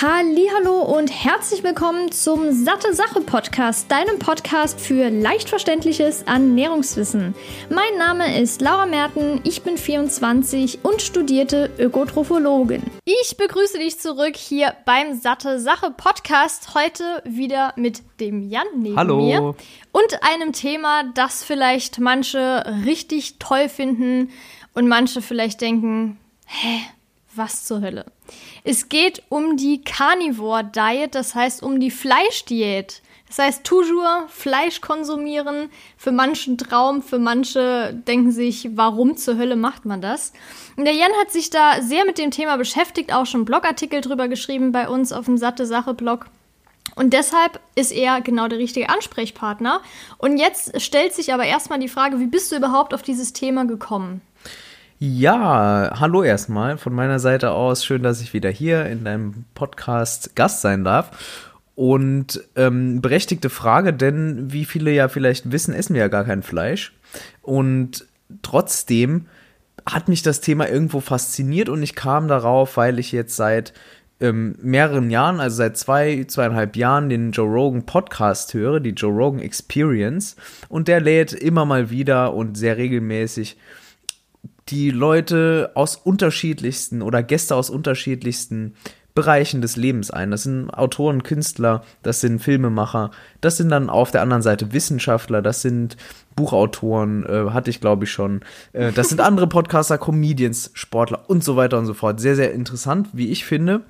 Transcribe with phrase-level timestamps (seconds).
[0.00, 7.34] Hallo und herzlich willkommen zum Satte Sache Podcast, deinem Podcast für leicht verständliches Ernährungswissen.
[7.68, 12.84] Mein Name ist Laura Merten, ich bin 24 und studierte Ökotrophologin.
[13.04, 18.96] Ich begrüße dich zurück hier beim Satte Sache Podcast, heute wieder mit dem Jan neben
[18.96, 19.16] Hallo.
[19.20, 19.56] mir
[19.90, 24.30] und einem Thema, das vielleicht manche richtig toll finden
[24.74, 26.82] und manche vielleicht denken, hä,
[27.38, 28.06] was zur Hölle?
[28.64, 33.02] Es geht um die Carnivore Diet, das heißt um die Fleischdiät.
[33.28, 35.70] Das heißt, toujours Fleisch konsumieren.
[35.96, 40.32] Für manchen Traum, für manche denken sich, warum zur Hölle macht man das?
[40.76, 44.28] Und der Jan hat sich da sehr mit dem Thema beschäftigt, auch schon Blogartikel drüber
[44.28, 46.26] geschrieben bei uns auf dem Satte Sache Blog.
[46.94, 49.82] Und deshalb ist er genau der richtige Ansprechpartner.
[50.16, 53.66] Und jetzt stellt sich aber erstmal die Frage, wie bist du überhaupt auf dieses Thema
[53.66, 54.22] gekommen?
[55.00, 57.84] Ja, hallo erstmal von meiner Seite aus.
[57.84, 61.46] Schön, dass ich wieder hier in deinem Podcast Gast sein darf.
[61.76, 66.42] Und ähm, berechtigte Frage, denn wie viele ja vielleicht wissen, essen wir ja gar kein
[66.42, 66.94] Fleisch.
[67.42, 68.06] Und
[68.42, 69.26] trotzdem
[69.86, 73.74] hat mich das Thema irgendwo fasziniert und ich kam darauf, weil ich jetzt seit
[74.18, 79.12] ähm, mehreren Jahren, also seit zwei, zweieinhalb Jahren, den Joe Rogan Podcast höre, die Joe
[79.12, 80.34] Rogan Experience.
[80.68, 83.56] Und der lädt immer mal wieder und sehr regelmäßig
[84.68, 88.74] die Leute aus unterschiedlichsten oder Gäste aus unterschiedlichsten
[89.18, 90.30] Bereichen des Lebens ein.
[90.30, 93.10] Das sind Autoren, Künstler, das sind Filmemacher,
[93.40, 95.96] das sind dann auf der anderen Seite Wissenschaftler, das sind
[96.36, 98.42] Buchautoren, äh, hatte ich glaube ich schon.
[98.72, 102.20] Äh, das sind andere Podcaster, Comedians, Sportler und so weiter und so fort.
[102.20, 103.82] Sehr, sehr interessant, wie ich finde.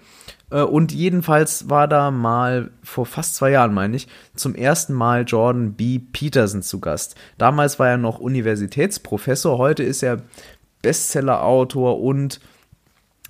[0.50, 5.24] Äh, und jedenfalls war da mal vor fast zwei Jahren, meine ich, zum ersten Mal
[5.26, 5.98] Jordan B.
[5.98, 7.16] Peterson zu Gast.
[7.36, 10.22] Damals war er noch Universitätsprofessor, heute ist er
[10.82, 12.40] Bestseller-Autor und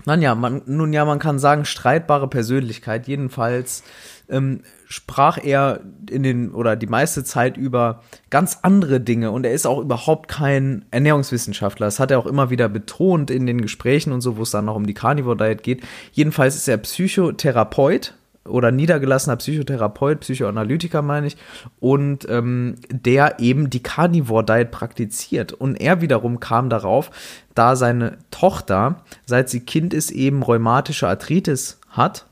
[0.06, 3.08] nun ja, man, nun ja, man kann sagen, streitbare Persönlichkeit.
[3.08, 3.82] Jedenfalls
[4.28, 9.52] ähm, sprach er in den oder die meiste Zeit über ganz andere Dinge und er
[9.52, 11.86] ist auch überhaupt kein Ernährungswissenschaftler.
[11.86, 14.66] Das hat er auch immer wieder betont in den Gesprächen und so, wo es dann
[14.66, 15.82] noch um die Carnivore Diet geht.
[16.12, 18.14] Jedenfalls ist er Psychotherapeut
[18.48, 21.36] oder niedergelassener Psychotherapeut, Psychoanalytiker meine ich,
[21.80, 25.52] und ähm, der eben die Carnivore Diet praktiziert.
[25.52, 27.10] Und er wiederum kam darauf,
[27.54, 32.26] da seine Tochter, seit sie Kind ist, eben rheumatische Arthritis hat,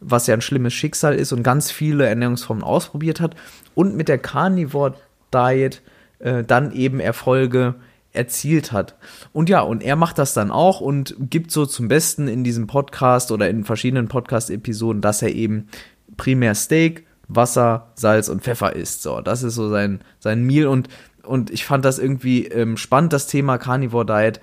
[0.00, 3.36] was ja ein schlimmes Schicksal ist und ganz viele Ernährungsformen ausprobiert hat
[3.74, 4.94] und mit der Carnivore
[5.32, 5.82] Diet
[6.18, 7.74] äh, dann eben Erfolge
[8.12, 8.96] erzielt hat.
[9.32, 12.66] Und ja, und er macht das dann auch und gibt so zum Besten in diesem
[12.66, 15.68] Podcast oder in verschiedenen Podcast-Episoden, dass er eben
[16.16, 19.02] primär Steak, Wasser, Salz und Pfeffer isst.
[19.02, 20.88] So, das ist so sein, sein Meal und,
[21.22, 24.40] und ich fand das irgendwie ähm, spannend, das Thema Carnivore Diet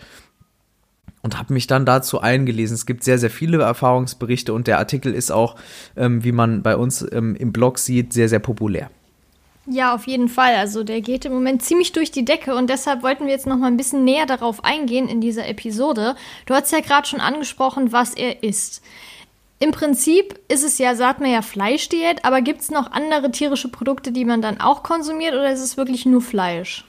[1.22, 2.76] und habe mich dann dazu eingelesen.
[2.76, 5.56] Es gibt sehr, sehr viele Erfahrungsberichte und der Artikel ist auch,
[5.96, 8.90] ähm, wie man bei uns ähm, im Blog sieht, sehr, sehr populär.
[9.72, 10.56] Ja, auf jeden Fall.
[10.56, 13.58] Also der geht im Moment ziemlich durch die Decke und deshalb wollten wir jetzt noch
[13.58, 16.16] mal ein bisschen näher darauf eingehen in dieser Episode.
[16.48, 18.82] Du hast ja gerade schon angesprochen, was er isst.
[19.60, 23.68] Im Prinzip ist es ja, sagt man ja Fleischdiät, aber gibt es noch andere tierische
[23.68, 26.86] Produkte, die man dann auch konsumiert oder ist es wirklich nur Fleisch?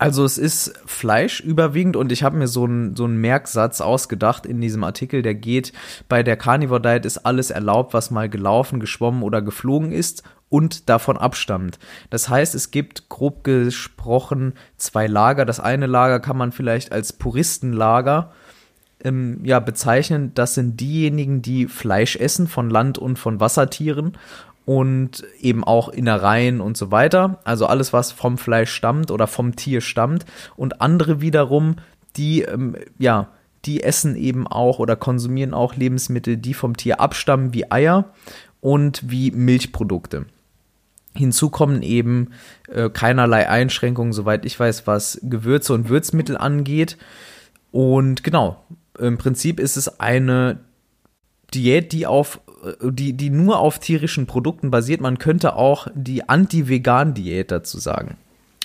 [0.00, 4.60] Also es ist Fleisch überwiegend und ich habe mir so einen so Merksatz ausgedacht in
[4.60, 5.72] diesem Artikel, der geht,
[6.08, 10.88] bei der Carnivore Diet ist alles erlaubt, was mal gelaufen, geschwommen oder geflogen ist und
[10.88, 11.78] davon abstammt.
[12.10, 15.44] Das heißt, es gibt grob gesprochen zwei Lager.
[15.44, 18.32] Das eine Lager kann man vielleicht als Puristenlager
[19.04, 20.32] ähm, ja, bezeichnen.
[20.34, 24.16] Das sind diejenigen, die Fleisch essen von Land- und von Wassertieren
[24.64, 27.38] und eben auch Innereien und so weiter.
[27.44, 30.26] Also alles, was vom Fleisch stammt oder vom Tier stammt.
[30.56, 31.76] Und andere wiederum,
[32.16, 33.28] die, ähm, ja,
[33.64, 38.12] die essen eben auch oder konsumieren auch Lebensmittel, die vom Tier abstammen, wie Eier
[38.60, 40.26] und wie Milchprodukte.
[41.18, 42.32] Hinzu kommen eben
[42.68, 46.96] äh, keinerlei Einschränkungen, soweit ich weiß, was Gewürze und Würzmittel angeht.
[47.70, 48.62] Und genau,
[48.98, 50.60] im Prinzip ist es eine
[51.52, 55.00] Diät, die auf äh, die, die nur auf tierischen Produkten basiert.
[55.00, 58.16] Man könnte auch die Anti-Vegan-Diät dazu sagen.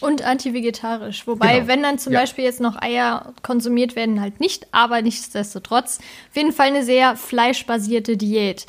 [0.02, 1.28] Und anti-vegetarisch.
[1.28, 1.68] Wobei, genau.
[1.68, 2.20] wenn dann zum ja.
[2.20, 6.00] Beispiel jetzt noch Eier konsumiert werden, halt nicht, aber nichtsdestotrotz
[6.30, 8.66] auf jeden Fall eine sehr fleischbasierte Diät.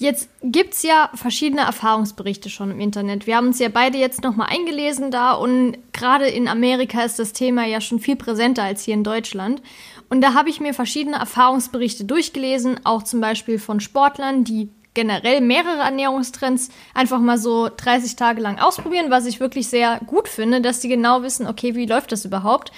[0.00, 3.26] Jetzt gibt es ja verschiedene Erfahrungsberichte schon im Internet.
[3.26, 7.34] Wir haben uns ja beide jetzt nochmal eingelesen da und gerade in Amerika ist das
[7.34, 9.60] Thema ja schon viel präsenter als hier in Deutschland.
[10.08, 15.42] Und da habe ich mir verschiedene Erfahrungsberichte durchgelesen, auch zum Beispiel von Sportlern, die generell
[15.42, 20.62] mehrere Ernährungstrends einfach mal so 30 Tage lang ausprobieren, was ich wirklich sehr gut finde,
[20.62, 22.72] dass die genau wissen, okay, wie läuft das überhaupt?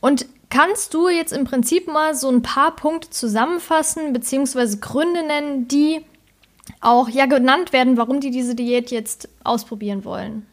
[0.00, 5.68] Und kannst du jetzt im Prinzip mal so ein paar Punkte zusammenfassen, beziehungsweise Gründe nennen,
[5.68, 6.04] die
[6.80, 10.46] auch ja genannt werden, warum die diese Diät jetzt ausprobieren wollen?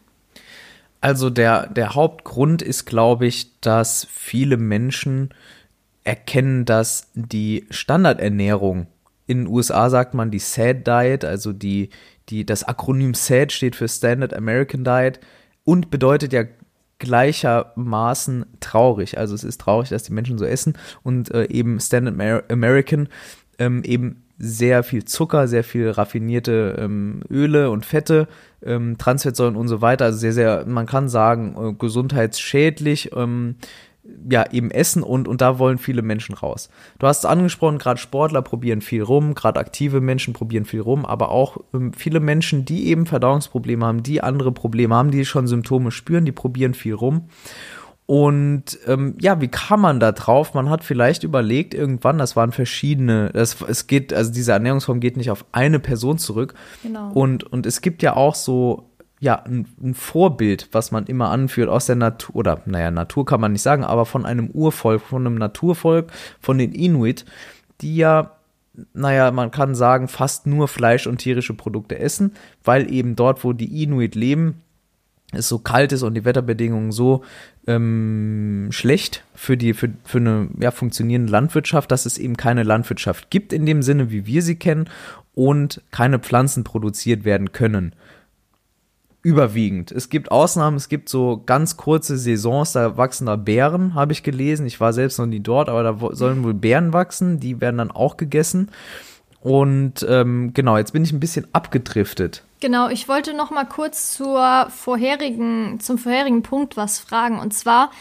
[1.02, 5.34] Also der, der Hauptgrund ist, glaube ich, dass viele Menschen
[6.04, 8.88] erkennen, dass die Standardernährung
[9.26, 11.90] in den USA sagt man die SAD Diet, also die,
[12.30, 15.20] die, das Akronym SAD steht für Standard American Diet
[15.64, 16.44] und bedeutet ja
[17.00, 19.18] gleichermaßen traurig.
[19.18, 23.10] Also es ist traurig, dass die Menschen so essen und äh, eben Standard Amer American
[23.60, 28.28] ähm, eben sehr viel Zucker, sehr viel raffinierte ähm, Öle und Fette,
[28.64, 30.06] ähm, Transfettsäuren und so weiter.
[30.06, 33.12] Also sehr, sehr, man kann sagen, äh, gesundheitsschädlich.
[33.16, 33.56] Ähm,
[34.30, 36.70] ja, eben essen und, und da wollen viele Menschen raus.
[37.00, 41.06] Du hast es angesprochen, gerade Sportler probieren viel rum, gerade aktive Menschen probieren viel rum,
[41.06, 45.48] aber auch ähm, viele Menschen, die eben Verdauungsprobleme haben, die andere Probleme haben, die schon
[45.48, 47.30] Symptome spüren, die probieren viel rum.
[48.06, 50.54] Und ähm, ja, wie kam man da drauf?
[50.54, 55.16] Man hat vielleicht überlegt irgendwann, das waren verschiedene, das, es geht, also diese Ernährungsform geht
[55.16, 56.54] nicht auf eine Person zurück.
[56.84, 57.12] Genau.
[57.14, 58.90] Und, und es gibt ja auch so
[59.24, 63.40] ja, ein, ein, Vorbild, was man immer anführt aus der Natur, oder naja, Natur kann
[63.40, 66.12] man nicht sagen, aber von einem Urvolk, von einem Naturvolk,
[66.42, 67.24] von den Inuit,
[67.80, 68.32] die ja,
[68.94, 72.34] naja, man kann sagen, fast nur Fleisch und tierische Produkte essen,
[72.66, 74.62] weil eben dort, wo die Inuit leben,
[75.34, 77.24] es so kalt ist und die Wetterbedingungen so
[77.68, 83.30] ähm, schlecht für die für, für eine ja, funktionierende Landwirtschaft, dass es eben keine Landwirtschaft
[83.30, 84.90] gibt in dem Sinne, wie wir sie kennen
[85.34, 87.96] und keine Pflanzen produziert werden können
[89.24, 89.92] überwiegend.
[89.92, 94.22] Es gibt Ausnahmen, es gibt so ganz kurze Saisons, da wachsen da Beeren, habe ich
[94.22, 94.68] gelesen.
[94.68, 97.90] Ich war selbst noch nie dort, aber da sollen wohl Beeren wachsen, die werden dann
[97.90, 98.70] auch gegessen.
[99.40, 102.44] Und ähm, genau, jetzt bin ich ein bisschen abgedriftet.
[102.64, 107.38] Genau, ich wollte noch mal kurz zur vorherigen, zum vorherigen Punkt was fragen.
[107.38, 107.92] Und zwar,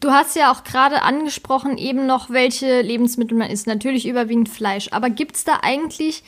[0.00, 3.68] du hast ja auch gerade angesprochen, eben noch, welche Lebensmittel man isst.
[3.68, 4.88] Natürlich überwiegend Fleisch.
[4.90, 6.24] Aber gibt es da eigentlich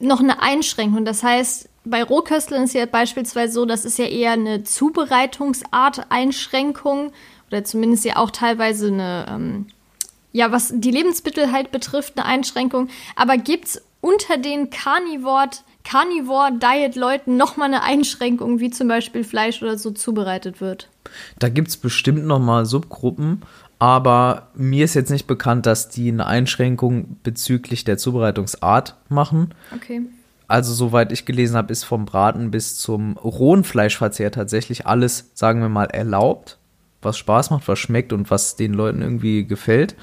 [0.00, 1.04] noch eine Einschränkung?
[1.04, 7.12] Das heißt, bei Rohköstlern ist ja beispielsweise so, das ist ja eher eine Zubereitungsart-Einschränkung
[7.46, 9.68] oder zumindest ja auch teilweise eine, ähm,
[10.32, 12.88] ja, was die Lebensmittel halt betrifft, eine Einschränkung.
[13.14, 14.70] Aber gibt es unter den
[15.88, 20.88] Carnivore, Carnivore-Diet-Leuten nochmal eine Einschränkung, wie zum Beispiel Fleisch oder so zubereitet wird?
[21.38, 23.42] Da gibt es bestimmt nochmal Subgruppen,
[23.78, 29.54] aber mir ist jetzt nicht bekannt, dass die eine Einschränkung bezüglich der Zubereitungsart machen.
[29.74, 30.02] Okay
[30.48, 35.60] also soweit ich gelesen habe, ist vom Braten bis zum rohen Fleischverzehr tatsächlich alles, sagen
[35.60, 36.58] wir mal, erlaubt,
[37.02, 39.96] was Spaß macht, was schmeckt und was den Leuten irgendwie gefällt.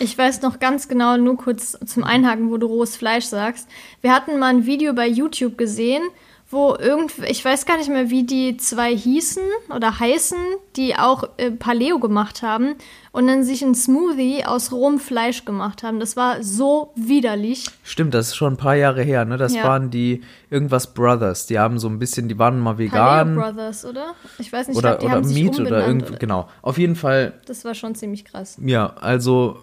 [0.00, 3.68] Ich weiß noch ganz genau, nur kurz zum Einhaken, wo du rohes Fleisch sagst.
[4.00, 6.02] Wir hatten mal ein Video bei YouTube gesehen,
[6.50, 9.42] wo irgendwie, ich weiß gar nicht mehr, wie die zwei hießen
[9.74, 10.38] oder heißen,
[10.76, 12.76] die auch äh, Paleo gemacht haben
[13.12, 16.00] und dann sich ein Smoothie aus rohem Fleisch gemacht haben.
[16.00, 17.66] Das war so widerlich.
[17.82, 19.36] Stimmt, das ist schon ein paar Jahre her, ne?
[19.36, 19.64] Das ja.
[19.64, 21.46] waren die irgendwas Brothers.
[21.46, 23.34] Die haben so ein bisschen, die waren mal vegan.
[23.34, 24.14] Paleo Brothers, oder?
[24.38, 26.48] Ich weiß nicht, oder, glaub, die oder haben Meat sich oder irgendwie, genau.
[26.62, 27.34] Auf jeden Fall.
[27.44, 28.56] Das war schon ziemlich krass.
[28.64, 29.58] Ja, also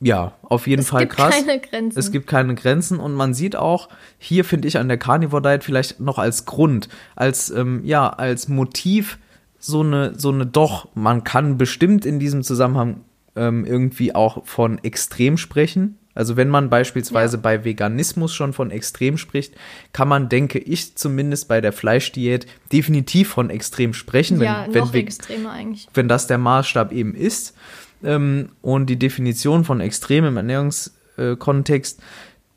[0.00, 1.34] ja, auf jeden es Fall krass.
[1.34, 1.98] Es gibt keine Grenzen.
[1.98, 3.88] Es gibt keine Grenzen und man sieht auch,
[4.18, 8.48] hier finde ich an der Carnivore Diet vielleicht noch als Grund, als, ähm, ja, als
[8.48, 9.18] Motiv
[9.58, 13.02] so eine, so eine doch, man kann bestimmt in diesem Zusammenhang
[13.36, 15.98] ähm, irgendwie auch von Extrem sprechen.
[16.14, 17.42] Also wenn man beispielsweise ja.
[17.42, 19.54] bei Veganismus schon von Extrem spricht,
[19.92, 24.40] kann man, denke ich, zumindest bei der Fleischdiät definitiv von Extrem sprechen.
[24.40, 25.88] Ja, wenn, noch wenn, extremer eigentlich.
[25.94, 27.54] Wenn das der Maßstab eben ist
[28.02, 32.00] ähm, und die Definition von extrem im Ernährungskontext,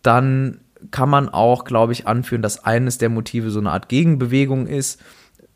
[0.01, 0.59] dann
[0.91, 5.01] kann man auch, glaube ich, anführen, dass eines der Motive so eine Art Gegenbewegung ist.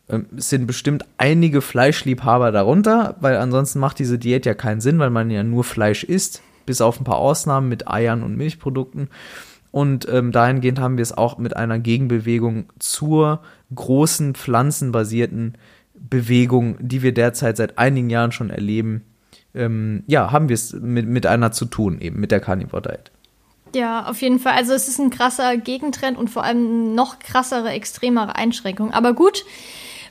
[0.10, 5.00] Ähm, es sind bestimmt einige Fleischliebhaber darunter, weil ansonsten macht diese Diät ja keinen Sinn,
[5.00, 9.10] weil man ja nur Fleisch isst, bis auf ein paar Ausnahmen mit Eiern und Milchprodukten.
[9.72, 13.42] Und ähm, dahingehend haben wir es auch mit einer Gegenbewegung zur
[13.76, 15.56] großen pflanzenbasierten
[15.94, 19.04] Bewegung, die wir derzeit seit einigen Jahren schon erleben,
[19.58, 23.12] ähm, ja, haben wir es mit, mit einer zu tun, eben mit der Carnivore Diet.
[23.76, 24.54] Ja, auf jeden Fall.
[24.54, 28.94] Also es ist ein krasser Gegentrend und vor allem noch krassere, extremere Einschränkungen.
[28.94, 29.46] Aber gut,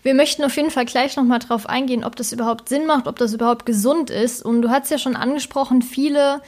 [0.03, 3.17] wir möchten auf jeden Fall gleich nochmal drauf eingehen, ob das überhaupt Sinn macht, ob
[3.17, 4.45] das überhaupt gesund ist.
[4.45, 6.43] Und du hast ja schon angesprochen, viele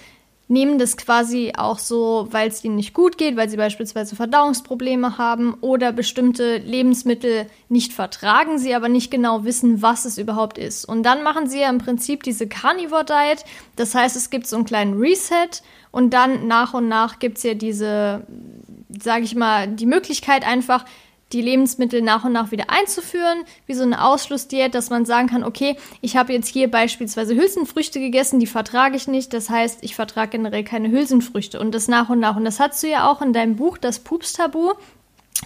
[0.49, 5.19] nehmen das quasi auch so, weil es ihnen nicht gut geht, weil sie beispielsweise Verdauungsprobleme
[5.19, 10.87] haben oder bestimmte Lebensmittel nicht vertragen, sie aber nicht genau wissen, was es überhaupt ist.
[10.87, 13.45] Und dann machen sie ja im Prinzip diese Carnivore Diet.
[13.76, 17.45] Das heißt, es gibt so einen kleinen Reset und dann nach und nach gibt es
[17.45, 18.26] ja diese,
[18.88, 20.87] sage ich mal, die Möglichkeit einfach,
[21.32, 25.44] die Lebensmittel nach und nach wieder einzuführen, wie so eine Ausschlussdiät, dass man sagen kann,
[25.44, 29.94] okay, ich habe jetzt hier beispielsweise Hülsenfrüchte gegessen, die vertrage ich nicht, das heißt, ich
[29.94, 31.61] vertrage generell keine Hülsenfrüchte.
[31.61, 32.37] Und das nach und nach.
[32.37, 34.73] Und das hast du ja auch in deinem Buch, das Pups-Tabu,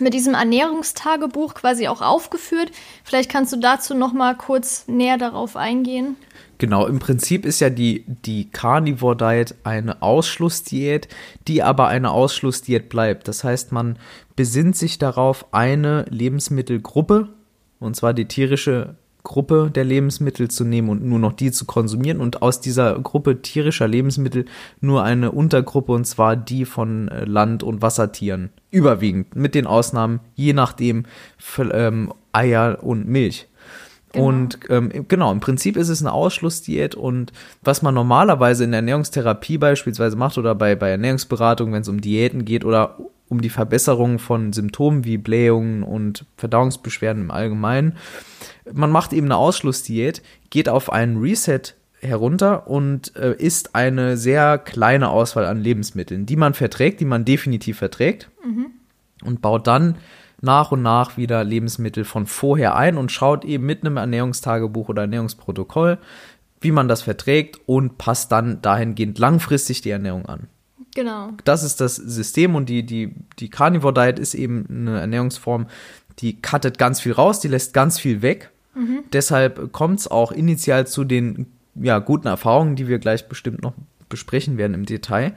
[0.01, 2.71] mit diesem Ernährungstagebuch quasi auch aufgeführt.
[3.05, 6.17] Vielleicht kannst du dazu noch mal kurz näher darauf eingehen.
[6.59, 11.09] Genau, im Prinzip ist ja die, die Carnivore Diet eine Ausschlussdiät,
[11.49, 13.27] die aber eine Ausschlussdiät bleibt.
[13.27, 13.99] Das heißt, man
[14.37, 17.31] besinnt sich darauf, eine Lebensmittelgruppe,
[17.81, 22.21] und zwar die tierische Gruppe der Lebensmittel zu nehmen und nur noch die zu konsumieren
[22.21, 24.47] und aus dieser Gruppe tierischer Lebensmittel
[24.81, 28.50] nur eine Untergruppe und zwar die von äh, Land- und Wassertieren.
[28.71, 31.05] Überwiegend, mit den Ausnahmen, je nachdem,
[31.38, 33.49] für, ähm, Eier und Milch.
[34.12, 34.26] Genau.
[34.26, 38.79] Und ähm, genau, im Prinzip ist es eine Ausschlussdiät und was man normalerweise in der
[38.79, 42.99] Ernährungstherapie beispielsweise macht oder bei, bei Ernährungsberatung, wenn es um Diäten geht oder
[43.29, 47.97] um die Verbesserung von Symptomen wie Blähungen und Verdauungsbeschwerden im Allgemeinen.
[48.71, 54.59] Man macht eben eine Ausschlussdiät, geht auf einen Reset herunter und äh, isst eine sehr
[54.59, 58.66] kleine Auswahl an Lebensmitteln, die man verträgt, die man definitiv verträgt mhm.
[59.25, 59.97] und baut dann
[60.40, 65.02] nach und nach wieder Lebensmittel von vorher ein und schaut eben mit einem Ernährungstagebuch oder
[65.02, 65.99] Ernährungsprotokoll,
[66.61, 70.49] wie man das verträgt und passt dann dahingehend langfristig die Ernährung an.
[70.95, 71.31] Genau.
[71.45, 75.66] Das ist das System und die, die, die Carnivore Diet ist eben eine Ernährungsform,
[76.19, 78.50] die cuttet ganz viel raus, die lässt ganz viel weg.
[78.75, 79.04] Mhm.
[79.12, 83.75] Deshalb kommt es auch initial zu den ja, guten Erfahrungen, die wir gleich bestimmt noch
[84.09, 85.35] besprechen werden im Detail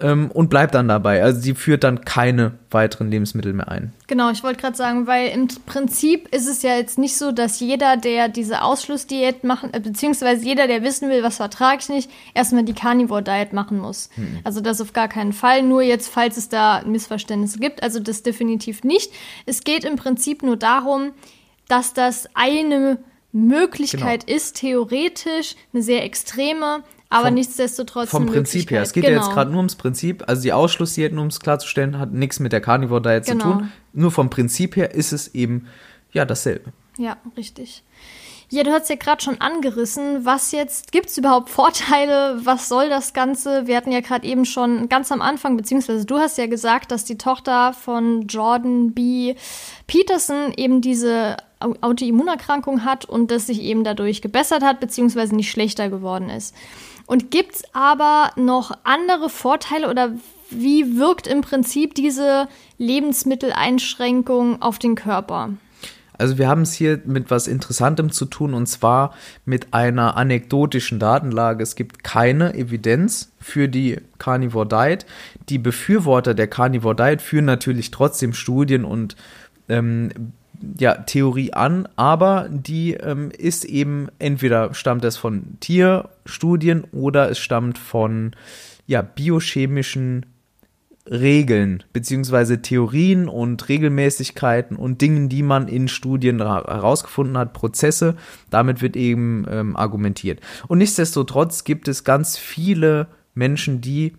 [0.00, 1.22] ähm, und bleibt dann dabei.
[1.22, 3.92] Also sie führt dann keine weiteren Lebensmittel mehr ein.
[4.06, 7.58] Genau, ich wollte gerade sagen, weil im Prinzip ist es ja jetzt nicht so, dass
[7.60, 12.10] jeder, der diese Ausschlussdiät machen, äh, beziehungsweise jeder, der wissen will, was vertrage ich nicht,
[12.34, 14.10] erstmal die Carnivore Diet machen muss.
[14.14, 14.38] Hm.
[14.44, 15.62] Also das auf gar keinen Fall.
[15.62, 19.12] Nur jetzt, falls es da Missverständnisse gibt, also das definitiv nicht.
[19.46, 21.12] Es geht im Prinzip nur darum,
[21.66, 22.98] dass das eine
[23.32, 24.36] Möglichkeit genau.
[24.36, 28.10] ist, theoretisch eine sehr extreme, aber vom, nichtsdestotrotz.
[28.10, 28.82] Vom Prinzip her.
[28.82, 29.16] Es geht genau.
[29.16, 30.24] ja jetzt gerade nur ums Prinzip.
[30.26, 33.44] Also die Ausschlussdiäten, um es klarzustellen, hat nichts mit der Carnivore Diet genau.
[33.44, 33.72] zu tun.
[33.92, 35.66] Nur vom Prinzip her ist es eben
[36.12, 36.72] ja dasselbe.
[36.98, 37.82] Ja, richtig.
[38.50, 42.88] Ja, du hast ja gerade schon angerissen, was jetzt, gibt es überhaupt Vorteile, was soll
[42.88, 43.66] das Ganze?
[43.66, 47.04] Wir hatten ja gerade eben schon ganz am Anfang, beziehungsweise du hast ja gesagt, dass
[47.04, 49.34] die Tochter von Jordan B.
[49.86, 55.90] Peterson eben diese Autoimmunerkrankung hat und das sich eben dadurch gebessert hat, beziehungsweise nicht schlechter
[55.90, 56.54] geworden ist.
[57.08, 60.12] Und gibt es aber noch andere Vorteile oder
[60.50, 65.54] wie wirkt im Prinzip diese Lebensmitteleinschränkung auf den Körper?
[66.18, 69.14] Also wir haben es hier mit was Interessantem zu tun und zwar
[69.46, 71.62] mit einer anekdotischen Datenlage.
[71.62, 75.06] Es gibt keine Evidenz für die Carnivore Diet.
[75.48, 79.16] Die Befürworter der Carnivore Diet führen natürlich trotzdem Studien und
[79.70, 80.10] ähm,
[80.78, 87.38] ja, Theorie an, aber die ähm, ist eben entweder stammt es von Tierstudien oder es
[87.38, 88.32] stammt von
[88.86, 90.26] ja, biochemischen
[91.10, 98.16] Regeln beziehungsweise Theorien und Regelmäßigkeiten und Dingen, die man in Studien herausgefunden hat, Prozesse.
[98.50, 100.40] Damit wird eben ähm, argumentiert.
[100.66, 104.14] Und nichtsdestotrotz gibt es ganz viele Menschen, die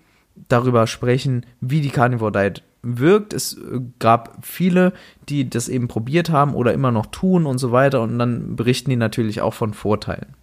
[0.48, 3.33] darüber sprechen, wie die Carnivore Diet wirkt.
[3.33, 4.93] Es äh, gab viele,
[5.27, 8.01] die das eben probiert haben oder immer noch tun und so weiter.
[8.01, 10.36] Und dann berichten die natürlich auch von Vorteilen.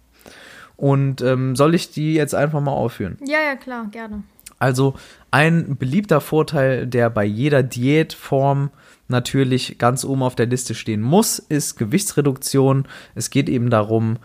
[0.75, 3.17] Und ähm, soll ich die jetzt einfach mal aufführen?
[3.25, 4.23] Ja, ja, klar, gerne.
[4.59, 4.95] Also
[5.31, 8.69] ein beliebter Vorteil, der bei jeder Diätform
[9.07, 12.87] natürlich ganz oben auf der Liste stehen muss, ist Gewichtsreduktion.
[13.15, 14.17] Es geht eben darum,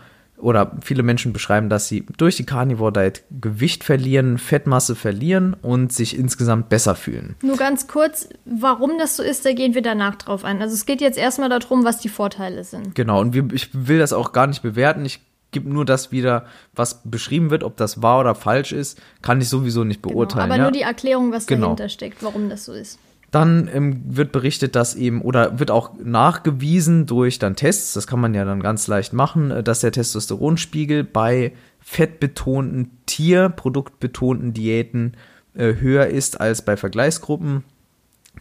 [0.43, 5.93] oder viele Menschen beschreiben, dass sie durch die Carnivore Diet Gewicht verlieren, Fettmasse verlieren und
[5.93, 7.35] sich insgesamt besser fühlen.
[7.41, 10.61] Nur ganz kurz, warum das so ist, da gehen wir danach drauf ein.
[10.61, 12.93] Also es geht jetzt erstmal darum, was die Vorteile sind.
[12.95, 15.05] Genau, und wir, ich will das auch gar nicht bewerten.
[15.05, 15.21] Ich
[15.51, 16.45] gebe nur das wieder,
[16.75, 20.45] was beschrieben wird, ob das wahr oder falsch ist, kann ich sowieso nicht genau, beurteilen.
[20.45, 20.63] Genau, aber ja?
[20.63, 21.67] nur die Erklärung, was genau.
[21.67, 22.99] dahinter steckt, warum das so ist.
[23.33, 28.19] Dann ähm, wird berichtet, dass eben oder wird auch nachgewiesen durch dann Tests, das kann
[28.19, 35.13] man ja dann ganz leicht machen, äh, dass der Testosteronspiegel bei fettbetonten, tierproduktbetonten Diäten
[35.55, 37.63] äh, höher ist als bei Vergleichsgruppen,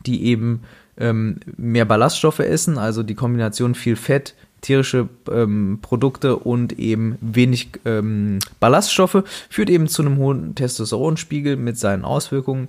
[0.05, 0.61] die eben
[0.99, 7.71] ähm, mehr Ballaststoffe essen, also die Kombination viel Fett, tierische ähm, Produkte und eben wenig
[7.87, 12.69] ähm, Ballaststoffe führt eben zu einem hohen Testosteronspiegel mit seinen Auswirkungen.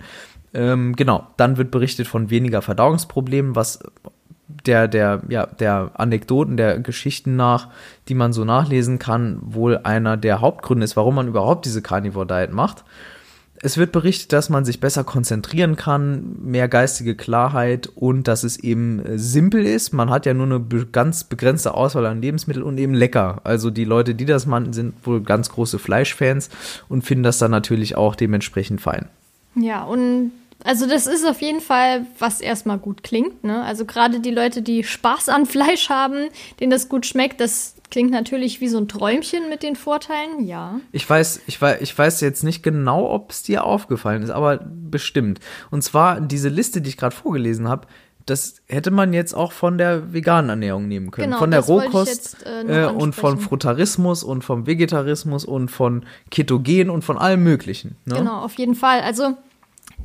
[0.53, 3.79] Ähm, genau, dann wird berichtet von weniger Verdauungsproblemen, was
[4.65, 7.69] der, der, ja, der Anekdoten, der Geschichten nach,
[8.07, 12.27] die man so nachlesen kann, wohl einer der Hauptgründe ist, warum man überhaupt diese Carnivore
[12.27, 12.83] Diet macht.
[13.65, 18.57] es wird berichtet, dass man sich besser konzentrieren kann, mehr geistige Klarheit und dass es
[18.57, 19.93] eben äh, simpel ist.
[19.93, 23.39] Man hat ja nur eine ganz begrenzte Auswahl an Lebensmitteln und eben lecker.
[23.45, 26.49] Also die Leute, die das machen, sind wohl ganz große Fleischfans
[26.89, 29.07] und finden das dann natürlich auch dementsprechend fein.
[29.55, 30.31] Ja, und
[30.63, 33.43] also das ist auf jeden Fall, was erstmal gut klingt.
[33.43, 33.63] Ne?
[33.63, 36.29] Also gerade die Leute, die Spaß an Fleisch haben,
[36.59, 40.79] denen das gut schmeckt, das klingt natürlich wie so ein Träumchen mit den Vorteilen, ja.
[40.91, 44.57] Ich weiß, ich weiß, ich weiß jetzt nicht genau, ob es dir aufgefallen ist, aber
[44.57, 45.39] bestimmt.
[45.69, 47.87] Und zwar diese Liste, die ich gerade vorgelesen habe,
[48.25, 51.27] das hätte man jetzt auch von der veganen Ernährung nehmen können.
[51.27, 53.37] Genau, von der Rohkost jetzt, äh, äh, und von.
[53.37, 57.97] Frutarismus und vom Vegetarismus und von Ketogen und von allem Möglichen.
[58.05, 58.15] Ne?
[58.15, 59.01] Genau, auf jeden Fall.
[59.01, 59.37] Also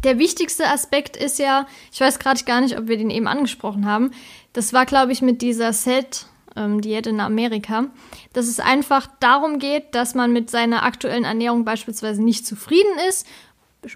[0.04, 3.86] der wichtigste Aspekt ist ja, ich weiß gerade gar nicht, ob wir den eben angesprochen
[3.86, 4.12] haben.
[4.52, 7.86] Das war, glaube ich, mit dieser Set-Diät in Amerika,
[8.32, 13.26] dass es einfach darum geht, dass man mit seiner aktuellen Ernährung beispielsweise nicht zufrieden ist,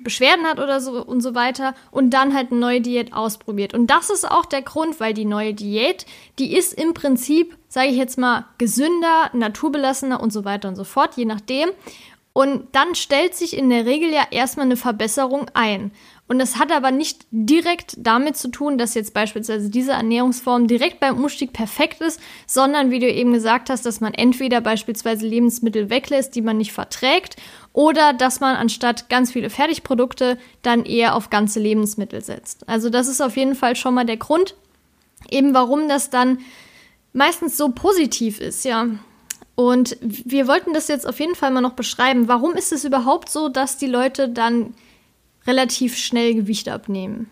[0.03, 3.75] Beschwerden hat oder so und so weiter und dann halt eine neue Diät ausprobiert.
[3.75, 6.07] Und das ist auch der Grund, weil die neue Diät,
[6.39, 10.85] die ist im Prinzip, sage ich jetzt mal, gesünder, naturbelassener und so weiter und so
[10.85, 11.69] fort, je nachdem.
[12.35, 15.93] Und dann stellt sich in der Regel ja erstmal eine Verbesserung ein.
[16.29, 20.99] Und das hat aber nicht direkt damit zu tun, dass jetzt beispielsweise diese Ernährungsform direkt
[20.99, 25.91] beim Umstieg perfekt ist, sondern wie du eben gesagt hast, dass man entweder beispielsweise Lebensmittel
[25.91, 27.37] weglässt, die man nicht verträgt,
[27.75, 32.67] oder dass man anstatt ganz viele Fertigprodukte dann eher auf ganze Lebensmittel setzt.
[32.67, 34.55] Also das ist auf jeden Fall schon mal der Grund,
[35.31, 36.39] eben warum das dann
[37.13, 38.87] meistens so positiv ist, ja.
[39.63, 42.27] Und wir wollten das jetzt auf jeden Fall mal noch beschreiben.
[42.27, 44.75] Warum ist es überhaupt so, dass die Leute dann
[45.47, 47.31] relativ schnell Gewicht abnehmen?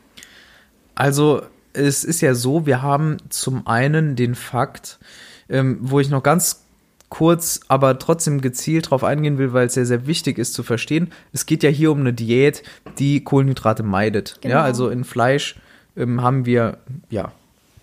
[0.95, 5.01] Also es ist ja so, wir haben zum einen den Fakt,
[5.49, 6.63] ähm, wo ich noch ganz
[7.09, 11.11] kurz, aber trotzdem gezielt drauf eingehen will, weil es sehr, sehr wichtig ist zu verstehen.
[11.33, 12.63] Es geht ja hier um eine Diät,
[13.01, 14.39] die Kohlenhydrate meidet.
[14.41, 14.55] Genau.
[14.55, 15.57] Ja, also in Fleisch
[15.97, 17.33] ähm, haben wir ja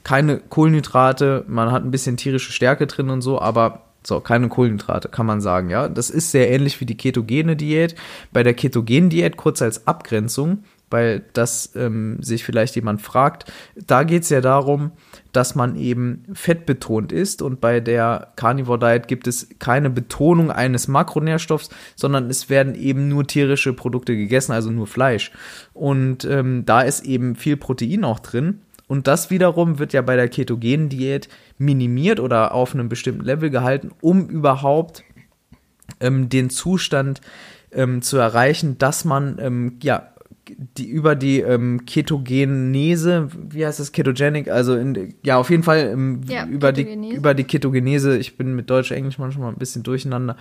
[0.06, 5.10] keine Kohlenhydrate, man hat ein bisschen tierische Stärke drin und so, aber so, keine Kohlenhydrate,
[5.10, 5.90] kann man sagen, ja.
[5.90, 7.94] Das ist sehr ähnlich wie die ketogene Diät.
[8.32, 14.04] Bei der ketogenen Diät, kurz als Abgrenzung, weil das ähm, sich vielleicht jemand fragt, da
[14.04, 14.92] geht es ja darum,
[15.34, 20.88] dass man eben fettbetont ist und bei der Carnivore Diet gibt es keine Betonung eines
[20.88, 25.34] Makronährstoffs, sondern es werden eben nur tierische Produkte gegessen, also nur Fleisch.
[25.74, 28.62] Und ähm, da ist eben viel Protein auch drin.
[28.88, 33.50] Und das wiederum wird ja bei der ketogenen Diät minimiert oder auf einem bestimmten Level
[33.50, 35.04] gehalten, um überhaupt
[36.00, 37.22] ähm, den Zustand
[37.72, 40.12] ähm, zu erreichen, dass man ähm, ja
[40.50, 45.90] die über die ähm, Ketogenese, wie heißt das Ketogenic, also in, ja auf jeden Fall
[45.92, 47.18] ähm, Ja, über die Ketogenese.
[47.18, 50.38] über die Ketogenese, ich bin mit Deutsch Englisch manchmal ein bisschen durcheinander,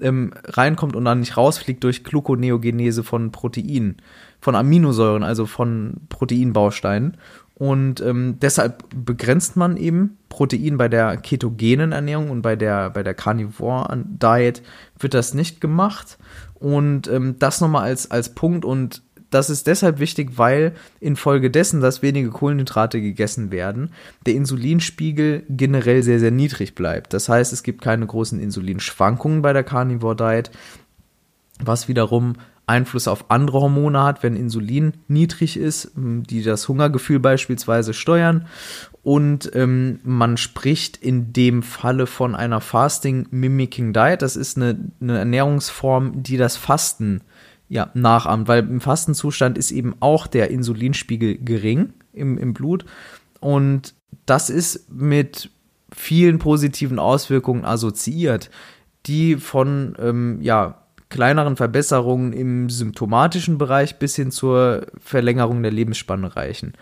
[0.00, 3.96] ähm, reinkommt und dann nicht rausfliegt durch Gluconeogenese von Proteinen,
[4.40, 7.16] von Aminosäuren, also von Proteinbausteinen.
[7.60, 13.02] Und ähm, deshalb begrenzt man eben Protein bei der ketogenen Ernährung und bei der, bei
[13.02, 14.62] der Carnivore Diet
[14.98, 16.16] wird das nicht gemacht.
[16.54, 18.64] Und ähm, das nochmal als, als Punkt.
[18.64, 23.90] Und das ist deshalb wichtig, weil infolgedessen, dass wenige Kohlenhydrate gegessen werden,
[24.24, 27.12] der Insulinspiegel generell sehr, sehr niedrig bleibt.
[27.12, 30.50] Das heißt, es gibt keine großen Insulinschwankungen bei der Carnivore Diet,
[31.62, 32.36] was wiederum
[32.70, 38.46] Einfluss auf andere Hormone hat, wenn Insulin niedrig ist, die das Hungergefühl beispielsweise steuern.
[39.02, 44.22] Und ähm, man spricht in dem Falle von einer Fasting Mimicking Diet.
[44.22, 47.22] Das ist eine, eine Ernährungsform, die das Fasten
[47.68, 52.84] ja, nachahmt, weil im Fastenzustand ist eben auch der Insulinspiegel gering im, im Blut.
[53.40, 53.94] Und
[54.26, 55.50] das ist mit
[55.92, 58.50] vielen positiven Auswirkungen assoziiert,
[59.06, 60.79] die von ähm, ja,
[61.10, 66.72] kleineren Verbesserungen im symptomatischen Bereich bis hin zur Verlängerung der Lebensspanne reichen.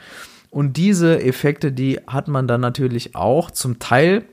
[0.50, 4.24] Und diese Effekte, die hat man dann natürlich auch zum Teil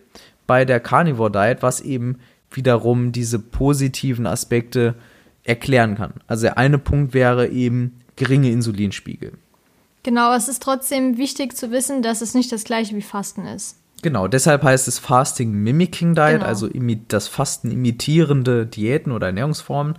[0.47, 2.19] bei der Carnivore Diet, was eben
[2.51, 4.95] wiederum diese positiven Aspekte
[5.43, 6.13] erklären kann.
[6.27, 9.33] Also der eine Punkt wäre eben geringe Insulinspiegel.
[10.03, 13.77] Genau, es ist trotzdem wichtig zu wissen, dass es nicht das gleiche wie Fasten ist.
[14.05, 16.45] Genau, deshalb heißt es Fasting Mimicking Diet, Genau.
[16.45, 16.69] also
[17.07, 19.95] das Fasten imitierende Diäten oder Ernährungsformen.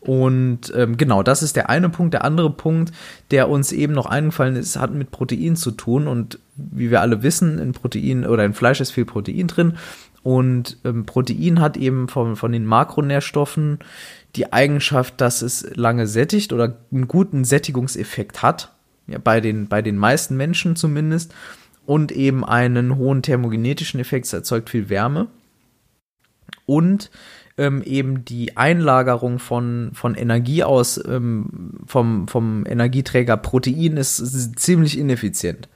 [0.00, 2.14] Und ähm, genau, das ist der eine Punkt.
[2.14, 2.92] Der andere Punkt,
[3.30, 6.08] der uns eben noch eingefallen ist, hat mit Protein zu tun.
[6.08, 9.74] Und wie wir alle wissen, in Protein oder in Fleisch ist viel Protein drin.
[10.22, 13.80] Und ähm, Protein hat eben von, von den Makronährstoffen
[14.34, 18.72] die Eigenschaft, dass es lange sättigt oder einen guten Sättigungseffekt hat.
[19.08, 21.34] Ja, bei den, bei den meisten Menschen zumindest.
[21.84, 25.26] Und eben einen hohen thermogenetischen Effekt, es erzeugt viel Wärme.
[26.64, 27.10] Und
[27.58, 34.58] ähm, eben die Einlagerung von, von Energie aus ähm, vom, vom Energieträger Protein ist, ist
[34.58, 35.68] ziemlich ineffizient.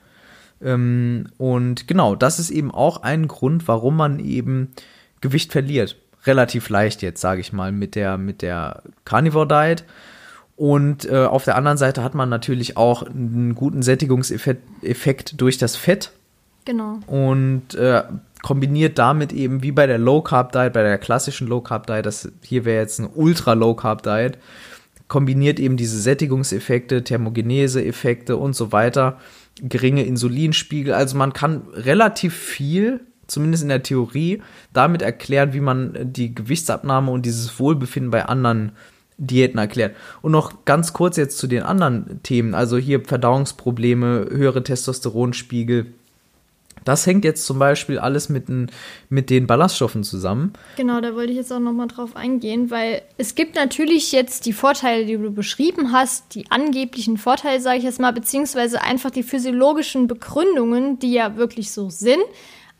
[0.62, 4.72] Ähm, und genau, das ist eben auch ein Grund, warum man eben
[5.20, 5.96] Gewicht verliert.
[6.24, 9.84] Relativ leicht jetzt, sage ich mal, mit der, mit der Carnivore Diet.
[10.56, 15.76] Und äh, auf der anderen Seite hat man natürlich auch einen guten Sättigungseffekt durch das
[15.76, 16.12] Fett.
[16.64, 16.98] Genau.
[17.06, 18.02] Und äh,
[18.42, 22.06] kombiniert damit eben wie bei der Low Carb Diet, bei der klassischen Low Carb Diet,
[22.06, 24.38] das hier wäre jetzt eine Ultra Low Carb Diet,
[25.08, 29.18] kombiniert eben diese Sättigungseffekte, Thermogenese-Effekte und so weiter,
[29.60, 30.94] geringe Insulinspiegel.
[30.94, 34.42] Also man kann relativ viel, zumindest in der Theorie,
[34.72, 38.72] damit erklären, wie man die Gewichtsabnahme und dieses Wohlbefinden bei anderen
[39.18, 39.96] Diäten erklärt.
[40.22, 45.86] Und noch ganz kurz jetzt zu den anderen Themen, also hier Verdauungsprobleme, höhere Testosteronspiegel
[46.86, 48.70] das hängt jetzt zum Beispiel alles mit, den,
[49.08, 50.52] mit den Ballaststoffen zusammen.
[50.76, 54.52] Genau, da wollte ich jetzt auch nochmal drauf eingehen, weil es gibt natürlich jetzt die
[54.52, 59.24] Vorteile, die du beschrieben hast, die angeblichen Vorteile, sage ich jetzt mal, beziehungsweise einfach die
[59.24, 62.22] physiologischen Begründungen, die ja wirklich so sind.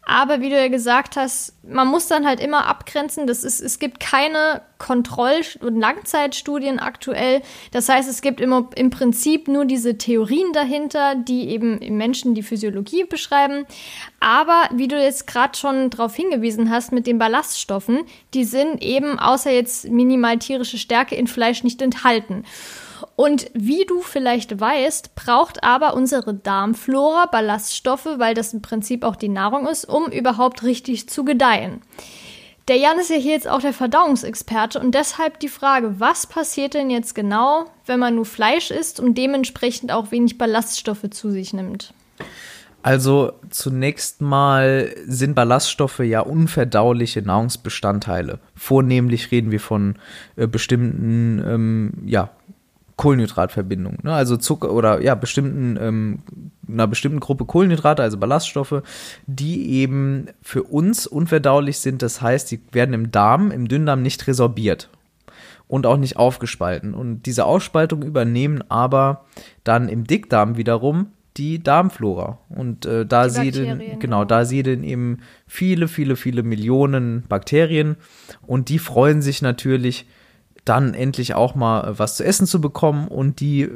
[0.09, 3.27] Aber wie du ja gesagt hast, man muss dann halt immer abgrenzen.
[3.27, 7.43] Das ist, es gibt keine Kontroll- und Langzeitstudien aktuell.
[7.73, 12.37] Das heißt, es gibt immer im Prinzip nur diese Theorien dahinter, die eben im Menschen
[12.37, 13.67] die Physiologie beschreiben.
[14.21, 19.19] Aber wie du jetzt gerade schon darauf hingewiesen hast mit den Ballaststoffen, die sind eben
[19.19, 22.45] außer jetzt minimal tierische Stärke in Fleisch nicht enthalten.
[23.17, 29.17] Und wie du vielleicht weißt, braucht aber unsere Darmflora Ballaststoffe, weil das im Prinzip auch
[29.17, 31.81] die Nahrung ist, um überhaupt richtig zu gedeihen.
[32.69, 36.75] Der Jan ist ja hier jetzt auch der Verdauungsexperte und deshalb die Frage, was passiert
[36.75, 41.55] denn jetzt genau, wenn man nur Fleisch isst und dementsprechend auch wenig Ballaststoffe zu sich
[41.55, 41.95] nimmt?
[42.83, 48.39] Also zunächst mal sind Ballaststoffe ja unverdauliche Nahrungsbestandteile.
[48.55, 49.97] Vornehmlich reden wir von
[50.37, 52.31] äh, bestimmten ähm, ja,
[52.97, 54.01] Kohlenhydratverbindungen.
[54.03, 54.13] Ne?
[54.13, 56.19] Also Zucker oder ja, bestimmten, ähm,
[56.67, 58.83] einer bestimmten Gruppe Kohlenhydrate, also Ballaststoffe,
[59.27, 62.03] die eben für uns unverdaulich sind.
[62.03, 64.89] Das heißt, die werden im Darm, im Dünndarm nicht resorbiert
[65.69, 66.95] und auch nicht aufgespalten.
[66.95, 69.25] Und diese Aufspaltung übernehmen aber
[69.63, 72.39] dann im Dickdarm wiederum die Darmflora.
[72.49, 77.97] Und äh, da siedeln, genau, genau, da siedeln eben viele, viele, viele Millionen Bakterien
[78.47, 80.07] und die freuen sich natürlich,
[80.67, 83.71] dann endlich auch mal äh, was zu essen zu bekommen und die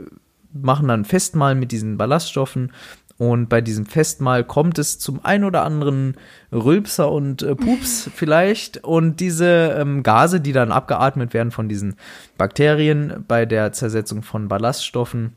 [0.53, 2.73] machen dann Festmahl mit diesen Ballaststoffen
[3.21, 6.15] und bei diesem Festmahl kommt es zum ein oder anderen
[6.51, 8.83] Rülpser und äh, Pups vielleicht.
[8.83, 11.97] Und diese ähm, Gase, die dann abgeatmet werden von diesen
[12.39, 15.35] Bakterien bei der Zersetzung von Ballaststoffen,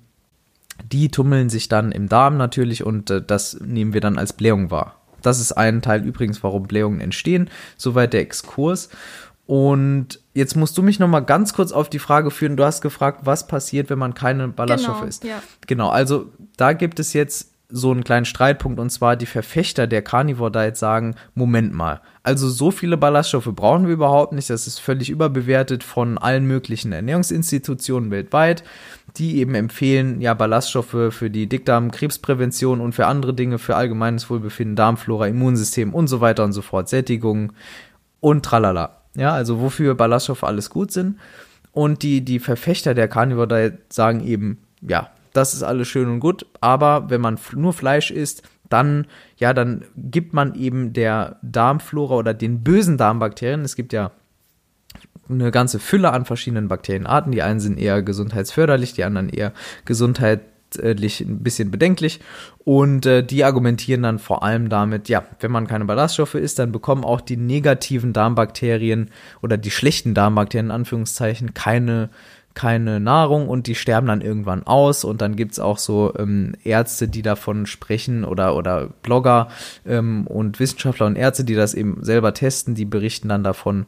[0.93, 4.71] die tummeln sich dann im Darm natürlich und äh, das nehmen wir dann als Blähung
[4.71, 4.95] wahr.
[5.21, 7.49] Das ist ein Teil übrigens, warum Blähungen entstehen.
[7.75, 8.91] Soweit der Exkurs.
[9.53, 12.57] Und jetzt musst du mich noch mal ganz kurz auf die Frage führen.
[12.57, 15.23] Du hast gefragt, was passiert, wenn man keine Ballaststoffe genau, isst.
[15.25, 15.43] Ja.
[15.67, 20.01] Genau, also da gibt es jetzt so einen kleinen Streitpunkt und zwar die Verfechter der
[20.01, 24.79] Carnivore Diet sagen, Moment mal, also so viele Ballaststoffe brauchen wir überhaupt nicht, das ist
[24.79, 28.63] völlig überbewertet von allen möglichen Ernährungsinstitutionen weltweit,
[29.17, 34.75] die eben empfehlen, ja, Ballaststoffe für die Dickdarmkrebsprävention und für andere Dinge, für allgemeines Wohlbefinden,
[34.75, 37.53] Darmflora, Immunsystem und so weiter und so fort, Sättigung
[38.19, 39.02] und tralala.
[39.15, 41.19] Ja, also wofür Ballaststoffe alles gut sind.
[41.71, 46.45] Und die, die Verfechter der Carnivore sagen eben, ja, das ist alles schön und gut,
[46.61, 52.33] aber wenn man nur Fleisch isst, dann, ja, dann gibt man eben der Darmflora oder
[52.33, 54.11] den bösen Darmbakterien, es gibt ja
[55.29, 57.31] eine ganze Fülle an verschiedenen Bakterienarten.
[57.31, 59.53] Die einen sind eher gesundheitsförderlich, die anderen eher
[59.85, 60.41] gesundheit,
[60.77, 62.19] letztlich ein bisschen bedenklich.
[62.63, 66.71] Und äh, die argumentieren dann vor allem damit, ja, wenn man keine Ballaststoffe isst, dann
[66.71, 69.09] bekommen auch die negativen Darmbakterien
[69.41, 72.09] oder die schlechten Darmbakterien in Anführungszeichen keine
[72.55, 76.53] keine Nahrung und die sterben dann irgendwann aus und dann gibt es auch so ähm,
[76.63, 79.47] Ärzte, die davon sprechen oder, oder Blogger
[79.87, 83.87] ähm, und Wissenschaftler und Ärzte, die das eben selber testen, die berichten dann davon,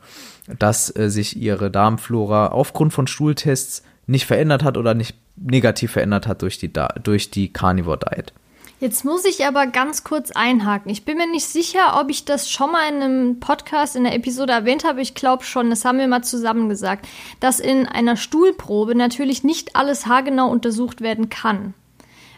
[0.58, 6.28] dass äh, sich ihre Darmflora aufgrund von Stuhltests nicht verändert hat oder nicht negativ verändert
[6.28, 6.72] hat durch die,
[7.04, 8.34] durch die Carnivore Diet.
[8.80, 10.92] Jetzt muss ich aber ganz kurz einhaken.
[10.92, 14.14] Ich bin mir nicht sicher, ob ich das schon mal in einem Podcast, in der
[14.14, 15.02] Episode erwähnt habe.
[15.02, 17.08] Ich glaube schon, das haben wir mal zusammen gesagt,
[17.40, 21.74] dass in einer Stuhlprobe natürlich nicht alles haargenau untersucht werden kann.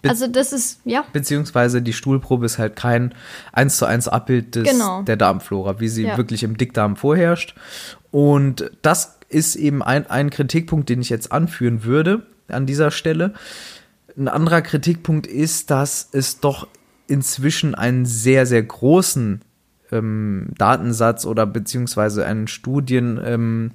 [0.03, 1.03] Be also das ist, ja.
[1.11, 3.15] Beziehungsweise die Stuhlprobe ist halt kein
[3.51, 5.01] eins zu eins Abbild des, genau.
[5.01, 6.17] der Darmflora, wie sie ja.
[6.17, 7.55] wirklich im Dickdarm vorherrscht.
[8.11, 13.33] Und das ist eben ein, ein Kritikpunkt, den ich jetzt anführen würde an dieser Stelle.
[14.17, 16.67] Ein anderer Kritikpunkt ist, dass es doch
[17.07, 19.41] inzwischen einen sehr, sehr großen
[19.91, 23.71] ähm, Datensatz oder beziehungsweise einen Studienbauch ähm,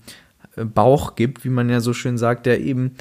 [0.74, 2.96] Bauch gibt, wie man ja so schön sagt, der eben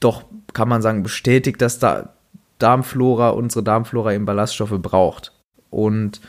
[0.00, 2.14] doch, kann man sagen, bestätigt, dass da
[2.58, 5.32] Darmflora, unsere Darmflora eben Ballaststoffe braucht.
[5.70, 6.20] Und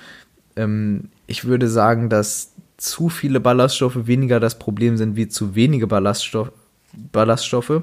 [0.56, 5.88] ähm, ich würde sagen, dass zu viele Ballaststoffe weniger das Problem sind wie zu wenige
[5.88, 6.52] Ballaststoff,
[7.12, 7.82] Ballaststoffe.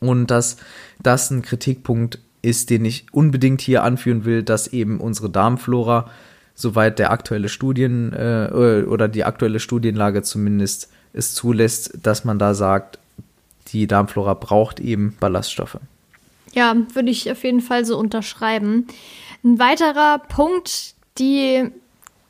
[0.00, 0.58] Und dass
[1.02, 6.10] das ein Kritikpunkt ist, den ich unbedingt hier anführen will, dass eben unsere Darmflora,
[6.54, 12.54] soweit der aktuelle Studien äh, oder die aktuelle Studienlage zumindest es zulässt, dass man da
[12.54, 12.98] sagt,
[13.68, 15.78] die Darmflora braucht eben Ballaststoffe.
[16.52, 18.86] Ja, würde ich auf jeden Fall so unterschreiben.
[19.44, 21.70] Ein weiterer Punkt, die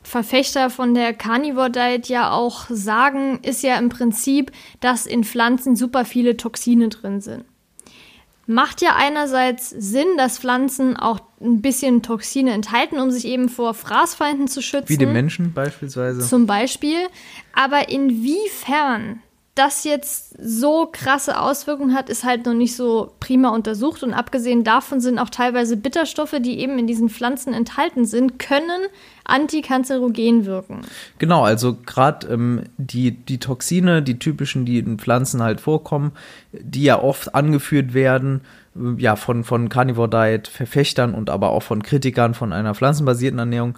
[0.09, 5.77] Verfechter von der Carnivore Diet ja auch sagen, ist ja im Prinzip, dass in Pflanzen
[5.77, 7.45] super viele Toxine drin sind.
[8.47, 13.75] Macht ja einerseits Sinn, dass Pflanzen auch ein bisschen Toxine enthalten, um sich eben vor
[13.75, 14.89] Fraßfeinden zu schützen.
[14.89, 16.27] Wie die Menschen beispielsweise.
[16.27, 16.97] Zum Beispiel.
[17.53, 19.21] Aber inwiefern
[19.59, 24.03] das jetzt so krasse Auswirkungen hat, ist halt noch nicht so prima untersucht.
[24.03, 28.87] Und abgesehen davon sind auch teilweise Bitterstoffe, die eben in diesen Pflanzen enthalten sind, können
[29.25, 30.83] antikanzerogen wirken.
[31.19, 36.13] Genau, also gerade ähm, die, die Toxine, die typischen, die in Pflanzen halt vorkommen,
[36.53, 38.43] die ja oft angeführt werden,
[38.77, 43.39] äh, ja, von, von Carnivore Diet Verfechtern und aber auch von Kritikern von einer pflanzenbasierten
[43.39, 43.77] Ernährung,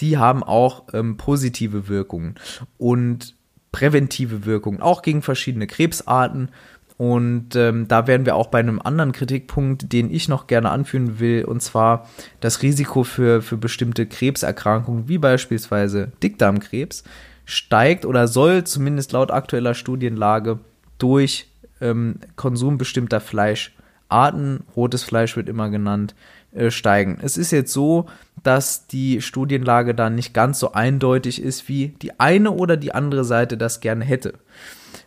[0.00, 2.36] die haben auch ähm, positive Wirkungen.
[2.78, 3.34] Und
[3.72, 6.50] präventive Wirkung, auch gegen verschiedene Krebsarten.
[6.96, 11.18] Und ähm, da wären wir auch bei einem anderen Kritikpunkt, den ich noch gerne anführen
[11.18, 12.08] will, und zwar
[12.40, 17.04] das Risiko für, für bestimmte Krebserkrankungen, wie beispielsweise Dickdarmkrebs,
[17.46, 20.58] steigt oder soll zumindest laut aktueller Studienlage
[20.98, 21.48] durch
[21.80, 26.14] ähm, Konsum bestimmter Fleischarten, rotes Fleisch wird immer genannt,
[26.52, 27.18] äh, steigen.
[27.22, 28.06] Es ist jetzt so,
[28.42, 33.24] dass die Studienlage da nicht ganz so eindeutig ist, wie die eine oder die andere
[33.24, 34.34] Seite das gerne hätte.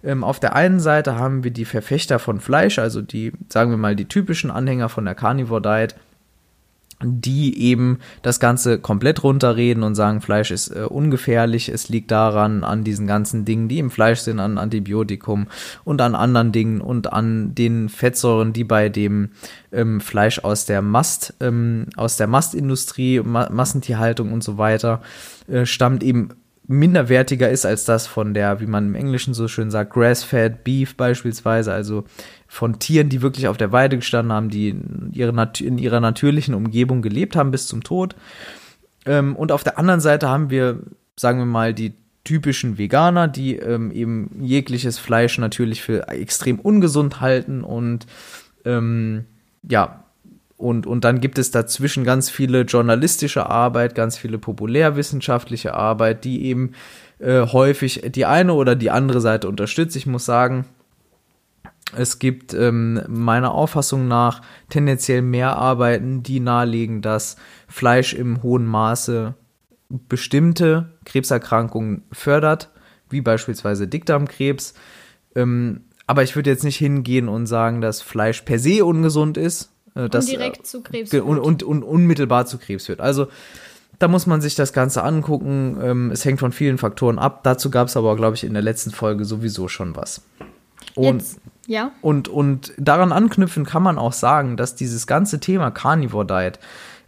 [0.03, 3.77] Ähm, auf der einen Seite haben wir die Verfechter von Fleisch, also die, sagen wir
[3.77, 5.95] mal, die typischen Anhänger von der Carnivore Diet,
[7.03, 12.63] die eben das Ganze komplett runterreden und sagen, Fleisch ist äh, ungefährlich, es liegt daran,
[12.63, 15.47] an diesen ganzen Dingen, die im Fleisch sind, an Antibiotikum
[15.83, 19.29] und an anderen Dingen und an den Fettsäuren, die bei dem
[19.71, 25.01] ähm, Fleisch aus der Mast, ähm, aus der Mastindustrie, Ma Massentierhaltung und so weiter,
[25.47, 26.29] äh, stammt eben
[26.67, 30.95] minderwertiger ist als das von der, wie man im Englischen so schön sagt, Grass-Fed Beef
[30.95, 32.05] beispielsweise, also
[32.47, 36.53] von Tieren, die wirklich auf der Weide gestanden haben, die in ihrer, in ihrer natürlichen
[36.53, 38.15] Umgebung gelebt haben bis zum Tod.
[39.05, 40.79] Ähm, und auf der anderen Seite haben wir,
[41.17, 47.19] sagen wir mal, die typischen Veganer, die ähm, eben jegliches Fleisch natürlich für extrem ungesund
[47.19, 48.05] halten und
[48.63, 49.25] ähm,
[49.69, 50.02] ja,
[50.63, 56.45] und, und dann gibt es dazwischen ganz viele journalistische Arbeit, ganz viele populärwissenschaftliche Arbeit, die
[56.45, 56.71] eben
[57.19, 59.97] äh, häufig die eine oder die andere Seite unterstützt.
[59.97, 60.63] Ich muss sagen,
[61.97, 67.35] es gibt ähm, meiner Auffassung nach tendenziell mehr Arbeiten, die nahelegen, dass
[67.67, 69.33] Fleisch im hohen Maße
[69.89, 72.69] bestimmte Krebserkrankungen fördert,
[73.09, 74.75] wie beispielsweise Dickdarmkrebs.
[75.35, 79.72] Ähm, aber ich würde jetzt nicht hingehen und sagen, dass Fleisch per se ungesund ist.
[79.95, 83.01] Äh, dass, und direkt zu Krebs und, und, und, unmittelbar zu Krebs führt.
[83.01, 83.27] Also
[83.99, 85.77] da muss man sich das Ganze angucken.
[85.81, 87.41] Ähm, es hängt von vielen Faktoren ab.
[87.43, 90.21] Dazu gab es aber, glaube ich, in der letzten Folge sowieso schon was.
[90.95, 91.91] Und, Jetzt, ja.
[92.01, 96.59] Und, und daran anknüpfen kann man auch sagen, dass dieses ganze Thema Carnivore Diet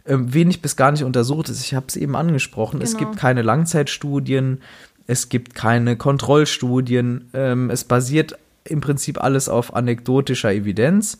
[0.06, 1.60] ähm, wenig bis gar nicht untersucht ist.
[1.60, 2.78] Ich habe es eben angesprochen.
[2.78, 2.84] Genau.
[2.84, 4.62] Es gibt keine Langzeitstudien,
[5.06, 7.30] es gibt keine Kontrollstudien.
[7.34, 11.18] Ähm, es basiert im Prinzip alles auf anekdotischer Evidenz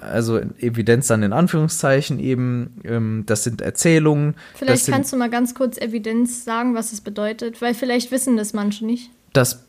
[0.00, 4.34] also Evidenz dann in Anführungszeichen eben, ähm, das sind Erzählungen.
[4.54, 8.36] Vielleicht sind, kannst du mal ganz kurz Evidenz sagen, was es bedeutet, weil vielleicht wissen
[8.36, 9.10] das manche nicht.
[9.32, 9.64] Das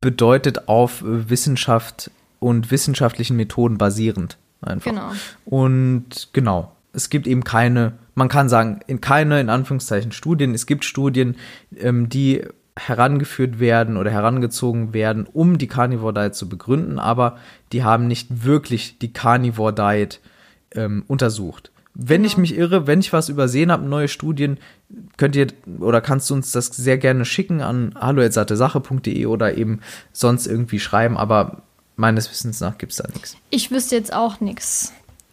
[0.00, 4.90] bedeutet auf Wissenschaft und wissenschaftlichen Methoden basierend einfach.
[4.90, 5.12] Genau.
[5.44, 10.54] Und genau, es gibt eben keine, man kann sagen, in keine, in Anführungszeichen, Studien.
[10.54, 11.36] Es gibt Studien,
[11.76, 12.42] ähm, die
[12.78, 17.38] herangeführt werden oder herangezogen werden, um die Carnivore Diet zu begründen, aber
[17.72, 20.20] die haben nicht wirklich die Carnivore Diet
[20.74, 21.70] ähm, untersucht.
[21.94, 22.32] Wenn genau.
[22.32, 24.58] ich mich irre, wenn ich was übersehen habe, neue Studien,
[25.16, 25.46] könnt ihr
[25.80, 29.80] oder kannst du uns das sehr gerne schicken an hallo.satesache.de oder eben
[30.12, 31.62] sonst irgendwie schreiben, aber
[31.96, 33.36] meines Wissens nach gibt es da nichts.
[33.48, 34.92] Ich wüsste jetzt auch nichts.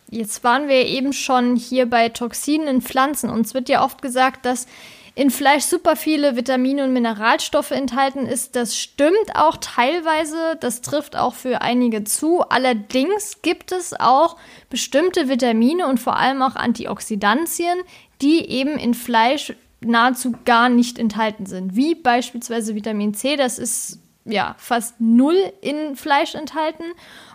[0.09, 3.29] Jetzt waren wir eben schon hier bei Toxinen in Pflanzen.
[3.29, 4.67] Uns wird ja oft gesagt, dass
[5.15, 8.55] in Fleisch super viele Vitamine und Mineralstoffe enthalten ist.
[8.55, 12.41] Das stimmt auch teilweise, das trifft auch für einige zu.
[12.41, 14.37] Allerdings gibt es auch
[14.69, 17.79] bestimmte Vitamine und vor allem auch Antioxidantien,
[18.21, 21.75] die eben in Fleisch nahezu gar nicht enthalten sind.
[21.75, 26.85] Wie beispielsweise Vitamin C, das ist ja fast null in Fleisch enthalten.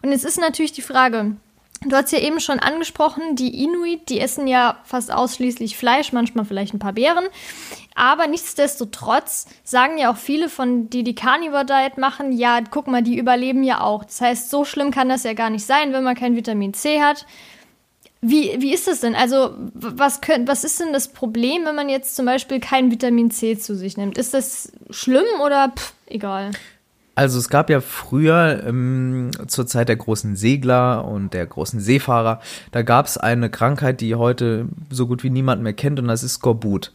[0.03, 1.37] Und jetzt ist natürlich die Frage,
[1.85, 6.45] Du hast ja eben schon angesprochen, die Inuit, die essen ja fast ausschließlich Fleisch, manchmal
[6.45, 7.27] vielleicht ein paar Beeren.
[7.95, 13.03] Aber nichtsdestotrotz sagen ja auch viele von die die Carnivore Diet machen, ja, guck mal,
[13.03, 14.05] die überleben ja auch.
[14.05, 17.01] Das heißt, so schlimm kann das ja gar nicht sein, wenn man kein Vitamin C
[17.01, 17.27] hat.
[18.21, 19.15] Wie, wie ist das denn?
[19.15, 23.31] Also, was, könnt, was ist denn das Problem, wenn man jetzt zum Beispiel kein Vitamin
[23.31, 24.19] C zu sich nimmt?
[24.19, 26.51] Ist das schlimm oder pff, egal?
[27.19, 32.41] Also es gab ja früher ähm, zur Zeit der großen Segler und der großen Seefahrer,
[32.71, 36.23] da gab es eine Krankheit, die heute so gut wie niemand mehr kennt und das
[36.23, 36.93] ist Skorbut.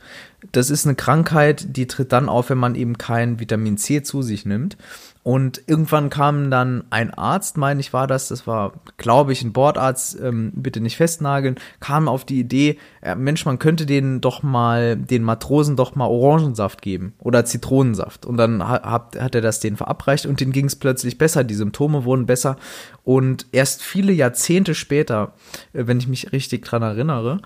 [0.54, 4.22] Das ist eine Krankheit, die tritt dann auf, wenn man eben kein Vitamin C zu
[4.22, 4.78] sich nimmt.
[5.24, 9.54] Und irgendwann kam dann ein Arzt, meine ich war das, das war, glaube ich, ein
[9.54, 14.44] Bordarzt, ähm, bitte nicht festnageln, kam auf die Idee, äh, Mensch, man könnte denen doch
[14.44, 18.26] mal, den Matrosen doch mal Orangensaft geben oder Zitronensaft.
[18.26, 21.56] Und dann hat, hat er das denen verabreicht und denen ging es plötzlich besser, die
[21.56, 22.58] Symptome wurden besser.
[23.06, 25.34] Und erst viele Jahrzehnte später,
[25.72, 27.40] äh, wenn ich mich richtig dran erinnere,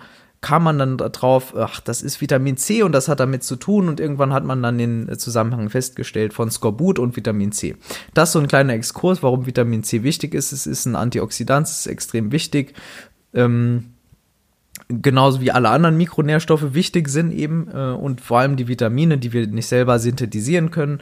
[0.47, 3.89] kam man dann drauf, ach, das ist Vitamin C und das hat damit zu tun
[3.89, 7.75] und irgendwann hat man dann den Zusammenhang festgestellt von Skorbut und Vitamin C.
[8.13, 10.53] Das ist so ein kleiner Exkurs, warum Vitamin C wichtig ist.
[10.53, 12.75] Es ist ein Antioxidant, es ist extrem wichtig.
[13.33, 13.91] Ähm,
[14.87, 19.33] genauso wie alle anderen Mikronährstoffe wichtig sind eben äh, und vor allem die Vitamine, die
[19.33, 21.01] wir nicht selber synthetisieren können.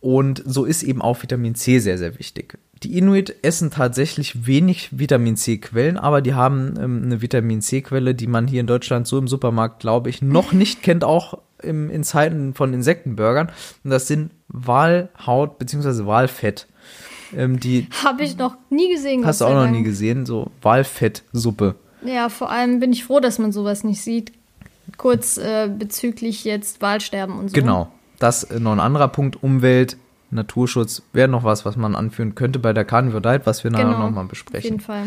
[0.00, 2.58] Und so ist eben auch Vitamin C sehr, sehr wichtig.
[2.84, 8.28] Die Inuit essen tatsächlich wenig Vitamin C-Quellen, aber die haben ähm, eine Vitamin C-Quelle, die
[8.28, 12.04] man hier in Deutschland so im Supermarkt, glaube ich, noch nicht kennt, auch im, in
[12.04, 13.50] Zeiten von Insektenburgern.
[13.82, 16.06] Und das sind Walhaut bzw.
[16.06, 16.68] Walfett.
[17.36, 19.26] Ähm, die habe ich noch nie gesehen.
[19.26, 21.74] Hast du auch noch nie gesehen, so Walfettsuppe.
[22.04, 24.32] Ja, vor allem bin ich froh, dass man sowas nicht sieht.
[24.96, 27.54] Kurz äh, bezüglich jetzt Wahlsterben und so.
[27.54, 27.92] Genau.
[28.18, 29.96] Das äh, noch ein anderer Punkt, Umwelt
[30.30, 33.86] Naturschutz wäre noch was, was man anführen könnte bei der Carnivore Diet, was wir nachher
[33.86, 34.58] genau, nochmal besprechen.
[34.58, 35.06] Auf jeden Fall.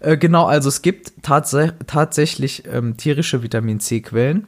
[0.00, 4.46] Äh, genau, also es gibt tats tatsächlich ähm, tierische Vitamin C-Quellen,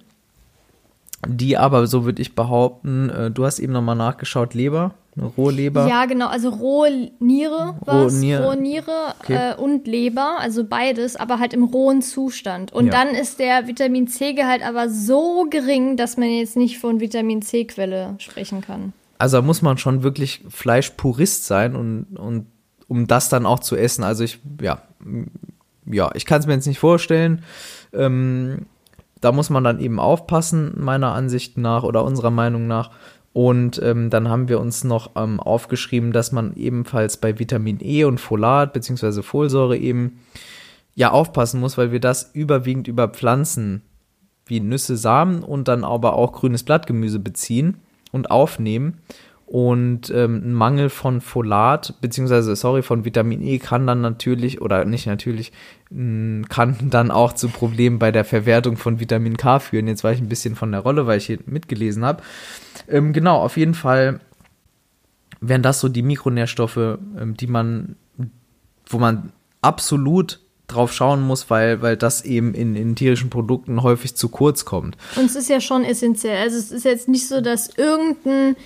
[1.26, 4.94] die aber, so würde ich behaupten, äh, du hast eben nochmal nachgeschaut, Leber,
[5.36, 5.86] rohe Leber.
[5.88, 9.52] Ja, genau, also rohe Niere, rohe Niere, rohe Niere okay.
[9.52, 12.72] äh, und Leber, also beides, aber halt im rohen Zustand.
[12.72, 12.92] Und ja.
[12.92, 18.14] dann ist der Vitamin C-Gehalt aber so gering, dass man jetzt nicht von Vitamin C-Quelle
[18.18, 22.46] sprechen kann also da muss man schon wirklich Fleischpurist sein und, und
[22.88, 24.02] um das dann auch zu essen.
[24.02, 24.82] Also ich, ja,
[25.86, 27.44] ja, ich kann es mir jetzt nicht vorstellen.
[27.92, 28.66] Ähm,
[29.20, 32.90] da muss man dann eben aufpassen, meiner Ansicht nach oder unserer Meinung nach.
[33.32, 38.04] Und ähm, dann haben wir uns noch ähm, aufgeschrieben, dass man ebenfalls bei Vitamin E
[38.04, 39.22] und Folat bzw.
[39.22, 40.20] Folsäure eben
[40.94, 43.82] ja aufpassen muss, weil wir das überwiegend über Pflanzen
[44.44, 47.78] wie Nüsse, Samen und dann aber auch grünes Blattgemüse beziehen
[48.10, 48.98] und aufnehmen.
[49.52, 54.86] Und ähm, ein Mangel von Folat, beziehungsweise, sorry, von Vitamin E kann dann natürlich, oder
[54.86, 55.52] nicht natürlich,
[55.90, 59.88] mh, kann dann auch zu Problemen bei der Verwertung von Vitamin K führen.
[59.88, 62.22] Jetzt war ich ein bisschen von der Rolle, weil ich hier mitgelesen habe.
[62.88, 64.20] Ähm, genau, auf jeden Fall
[65.42, 67.96] wären das so die Mikronährstoffe, ähm, die man,
[68.86, 74.16] wo man absolut drauf schauen muss, weil, weil das eben in, in tierischen Produkten häufig
[74.16, 74.96] zu kurz kommt.
[75.16, 76.38] Und es ist ja schon essentiell.
[76.38, 78.56] Also es ist jetzt nicht so, dass irgendein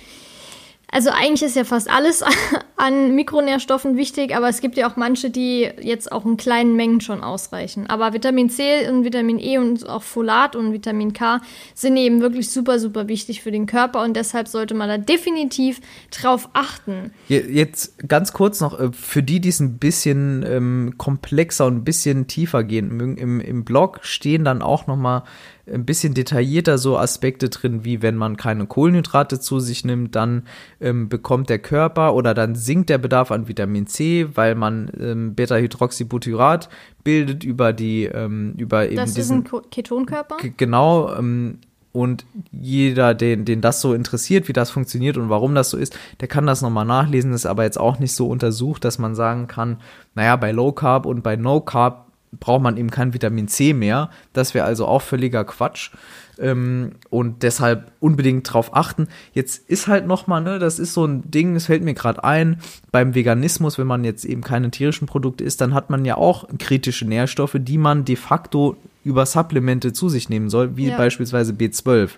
[0.89, 2.23] also eigentlich ist ja fast alles
[2.77, 7.01] an Mikronährstoffen wichtig, aber es gibt ja auch manche, die jetzt auch in kleinen Mengen
[7.01, 7.87] schon ausreichen.
[7.89, 11.41] Aber Vitamin C und Vitamin E und auch Folat und Vitamin K
[11.73, 15.81] sind eben wirklich super, super wichtig für den Körper und deshalb sollte man da definitiv
[16.11, 17.11] drauf achten.
[17.27, 21.83] Jetzt ganz kurz noch, äh, für die, die es ein bisschen ähm, komplexer und ein
[21.83, 25.23] bisschen tiefer gehen mögen, im, im Blog stehen dann auch nochmal
[25.71, 30.43] ein bisschen detaillierter so Aspekte drin, wie wenn man keine Kohlenhydrate zu sich nimmt, dann
[30.79, 35.35] ähm, bekommt der Körper oder dann sinkt der Bedarf an Vitamin C, weil man ähm,
[35.35, 36.69] Beta-Hydroxybutyrat
[37.03, 40.37] bildet über die ähm, über eben das diesen ist ein Ketonkörper.
[40.57, 41.13] Genau.
[41.15, 41.59] Ähm,
[41.93, 45.97] und jeder, den, den das so interessiert, wie das funktioniert und warum das so ist,
[46.19, 47.31] der kann das nochmal nachlesen.
[47.31, 49.77] Das ist aber jetzt auch nicht so untersucht, dass man sagen kann,
[50.13, 54.09] naja, bei Low Carb und bei No Carb braucht man eben kein Vitamin C mehr.
[54.33, 55.91] Das wäre also auch völliger Quatsch.
[56.39, 59.07] Ähm, und deshalb unbedingt drauf achten.
[59.33, 62.59] Jetzt ist halt nochmal, ne, das ist so ein Ding, es fällt mir gerade ein,
[62.91, 66.47] beim Veganismus, wenn man jetzt eben keine tierischen Produkte isst, dann hat man ja auch
[66.59, 70.97] kritische Nährstoffe, die man de facto über Supplemente zu sich nehmen soll, wie ja.
[70.97, 72.11] beispielsweise B12.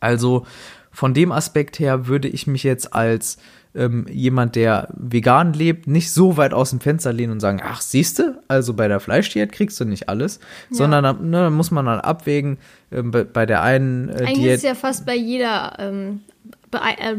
[0.00, 0.44] Also
[0.90, 3.38] von dem Aspekt her würde ich mich jetzt als
[3.74, 7.80] ähm, jemand, der vegan lebt, nicht so weit aus dem Fenster lehnen und sagen, ach,
[7.80, 10.38] siehste, also bei der Fleischdiät kriegst du nicht alles,
[10.70, 10.76] ja.
[10.76, 12.58] sondern ne, muss man dann abwägen,
[12.92, 14.54] ähm, bei, bei, der einen äh, Eigentlich Diät.
[14.56, 16.20] ist ja fast bei jeder ähm,
[16.70, 17.16] bei, äh,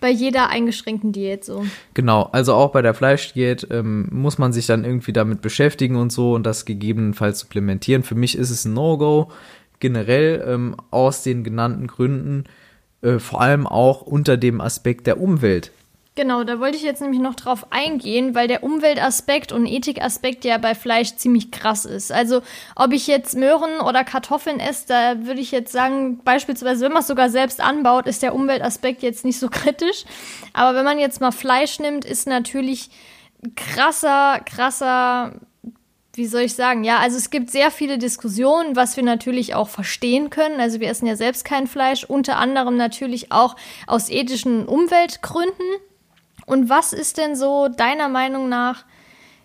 [0.00, 1.64] bei jeder eingeschränkten Diät so.
[1.94, 6.12] Genau, also auch bei der Fleischdiät ähm, muss man sich dann irgendwie damit beschäftigen und
[6.12, 8.02] so und das gegebenenfalls supplementieren.
[8.02, 9.30] Für mich ist es ein No-Go,
[9.80, 12.44] generell ähm, aus den genannten Gründen
[13.02, 15.72] äh, vor allem auch unter dem Aspekt der Umwelt.
[16.16, 20.58] Genau, da wollte ich jetzt nämlich noch drauf eingehen, weil der Umweltaspekt und Ethikaspekt ja
[20.58, 22.10] bei Fleisch ziemlich krass ist.
[22.12, 22.42] Also,
[22.74, 27.02] ob ich jetzt Möhren oder Kartoffeln esse, da würde ich jetzt sagen, beispielsweise, wenn man
[27.02, 30.04] es sogar selbst anbaut, ist der Umweltaspekt jetzt nicht so kritisch.
[30.52, 32.90] Aber wenn man jetzt mal Fleisch nimmt, ist natürlich
[33.54, 35.32] krasser, krasser
[36.14, 36.82] wie soll ich sagen?
[36.82, 40.60] Ja, also es gibt sehr viele Diskussionen, was wir natürlich auch verstehen können.
[40.60, 43.56] Also wir essen ja selbst kein Fleisch, unter anderem natürlich auch
[43.86, 45.66] aus ethischen Umweltgründen.
[46.46, 48.84] Und was ist denn so deiner Meinung nach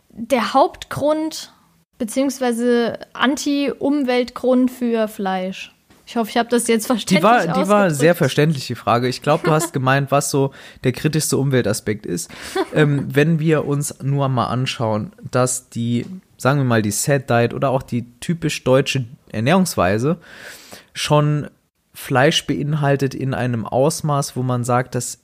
[0.10, 1.54] der Hauptgrund
[2.00, 5.75] beziehungsweise Anti-Umweltgrund für Fleisch?
[6.06, 9.08] Ich hoffe, ich habe das jetzt verständlich Die war, die war sehr verständlich, die Frage.
[9.08, 10.52] Ich glaube, du hast gemeint, was so
[10.84, 12.30] der kritischste Umweltaspekt ist.
[12.74, 16.06] ähm, wenn wir uns nur mal anschauen, dass die
[16.38, 20.18] sagen wir mal die Sad Diet oder auch die typisch deutsche Ernährungsweise
[20.94, 21.48] schon
[21.94, 25.20] Fleisch beinhaltet in einem Ausmaß, wo man sagt, dass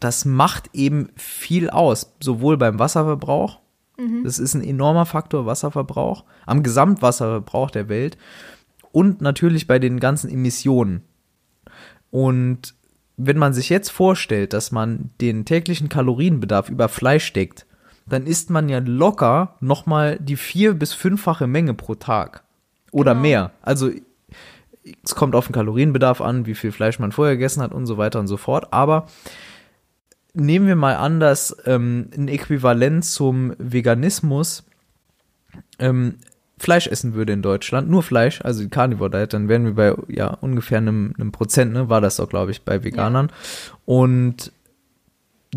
[0.00, 3.58] das macht eben viel aus, sowohl beim Wasserverbrauch,
[3.98, 4.24] mhm.
[4.24, 8.16] das ist ein enormer Faktor Wasserverbrauch, am Gesamtwasserverbrauch der Welt
[8.96, 11.02] und natürlich bei den ganzen Emissionen.
[12.10, 12.74] Und
[13.18, 17.66] wenn man sich jetzt vorstellt, dass man den täglichen Kalorienbedarf über Fleisch deckt,
[18.06, 22.44] dann isst man ja locker nochmal die vier- bis fünffache Menge pro Tag.
[22.90, 23.20] Oder genau.
[23.20, 23.50] mehr.
[23.60, 23.90] Also
[25.04, 27.98] es kommt auf den Kalorienbedarf an, wie viel Fleisch man vorher gegessen hat und so
[27.98, 28.72] weiter und so fort.
[28.72, 29.08] Aber
[30.32, 34.64] nehmen wir mal an, dass ähm, ein Äquivalent zum Veganismus
[35.78, 36.14] ähm,
[36.58, 39.94] Fleisch essen würde in Deutschland, nur Fleisch, also die Carnivore Diet, dann wären wir bei
[40.08, 43.28] ja ungefähr einem, einem Prozent, ne, war das doch glaube ich bei Veganern.
[43.28, 43.78] Ja.
[43.84, 44.52] Und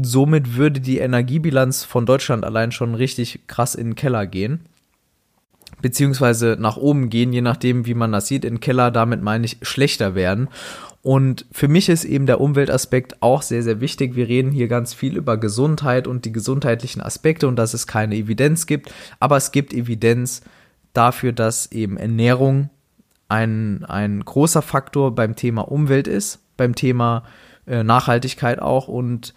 [0.01, 4.61] somit würde die Energiebilanz von Deutschland allein schon richtig krass in den Keller gehen.
[5.81, 8.43] Beziehungsweise nach oben gehen, je nachdem, wie man das sieht.
[8.43, 10.49] In den Keller, damit meine ich, schlechter werden.
[11.01, 14.15] Und für mich ist eben der Umweltaspekt auch sehr, sehr wichtig.
[14.15, 18.15] Wir reden hier ganz viel über Gesundheit und die gesundheitlichen Aspekte und dass es keine
[18.15, 18.91] Evidenz gibt.
[19.19, 20.41] Aber es gibt Evidenz
[20.93, 22.69] dafür, dass eben Ernährung
[23.27, 27.23] ein, ein großer Faktor beim Thema Umwelt ist, beim Thema
[27.67, 29.33] äh, Nachhaltigkeit auch und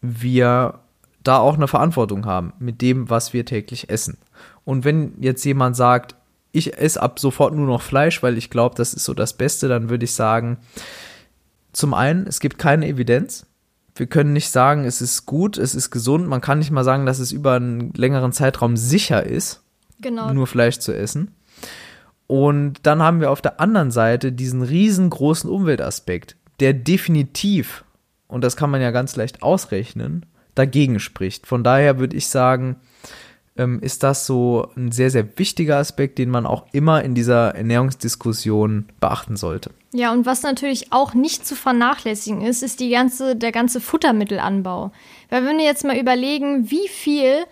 [0.00, 0.80] wir
[1.22, 4.18] da auch eine Verantwortung haben mit dem, was wir täglich essen.
[4.64, 6.16] Und wenn jetzt jemand sagt,
[6.50, 9.68] ich esse ab sofort nur noch Fleisch, weil ich glaube, das ist so das Beste,
[9.68, 10.58] dann würde ich sagen,
[11.72, 13.46] zum einen, es gibt keine Evidenz.
[13.94, 16.26] Wir können nicht sagen, es ist gut, es ist gesund.
[16.26, 19.61] Man kann nicht mal sagen, dass es über einen längeren Zeitraum sicher ist,
[20.02, 20.32] genau.
[20.32, 21.34] nur Fleisch zu essen.
[22.26, 27.84] Und dann haben wir auf der anderen Seite diesen riesengroßen Umweltaspekt, der definitiv
[28.32, 30.24] und das kann man ja ganz leicht ausrechnen,
[30.54, 31.46] dagegen spricht.
[31.46, 32.76] Von daher würde ich sagen,
[33.58, 37.54] ähm, ist das so ein sehr, sehr wichtiger Aspekt, den man auch immer in dieser
[37.54, 39.70] Ernährungsdiskussion beachten sollte.
[39.92, 44.92] Ja, und was natürlich auch nicht zu vernachlässigen ist, ist die ganze, der ganze Futtermittelanbau.
[45.28, 47.44] Weil wenn wir jetzt mal überlegen, wie viel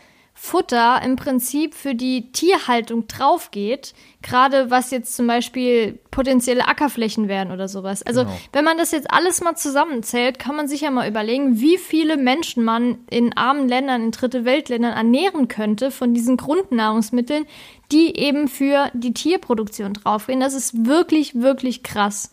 [0.42, 7.52] Futter im Prinzip für die Tierhaltung draufgeht, gerade was jetzt zum Beispiel potenzielle Ackerflächen wären
[7.52, 8.02] oder sowas.
[8.02, 8.36] Also genau.
[8.54, 12.16] wenn man das jetzt alles mal zusammenzählt, kann man sich ja mal überlegen, wie viele
[12.16, 17.44] Menschen man in armen Ländern, in dritte Weltländern ernähren könnte von diesen Grundnahrungsmitteln,
[17.92, 20.40] die eben für die Tierproduktion draufgehen.
[20.40, 22.32] Das ist wirklich, wirklich krass.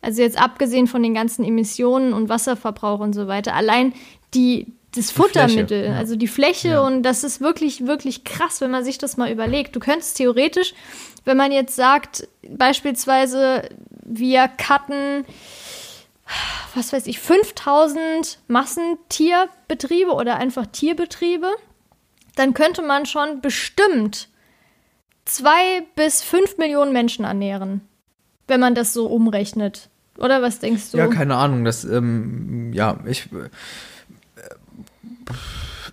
[0.00, 3.54] Also jetzt abgesehen von den ganzen Emissionen und Wasserverbrauch und so weiter.
[3.54, 3.92] Allein
[4.32, 5.96] die, das Futtermittel, ja.
[5.96, 6.80] also die Fläche ja.
[6.80, 9.74] und das ist wirklich, wirklich krass, wenn man sich das mal überlegt.
[9.74, 10.74] Du könntest theoretisch,
[11.24, 13.68] wenn man jetzt sagt, beispielsweise
[14.04, 15.24] wir cutten,
[16.74, 21.48] was weiß ich, 5000 Massentierbetriebe oder einfach Tierbetriebe,
[22.36, 24.28] dann könnte man schon bestimmt
[25.24, 27.82] zwei bis fünf Millionen Menschen ernähren,
[28.46, 29.88] wenn man das so umrechnet.
[30.18, 30.98] Oder was denkst du?
[30.98, 31.64] Ja, keine Ahnung.
[31.64, 33.28] Das, ähm, ja, ich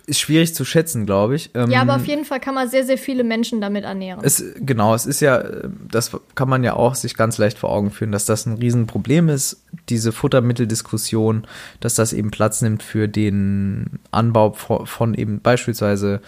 [0.06, 1.50] ist schwierig zu schätzen, glaube ich.
[1.54, 4.20] Ähm, ja, aber auf jeden Fall kann man sehr, sehr viele Menschen damit ernähren.
[4.22, 5.42] Es, genau, es ist ja,
[5.88, 9.28] das kann man ja auch sich ganz leicht vor Augen führen, dass das ein Riesenproblem
[9.28, 11.46] ist, diese Futtermitteldiskussion,
[11.78, 16.20] dass das eben Platz nimmt für den Anbau von, von eben beispielsweise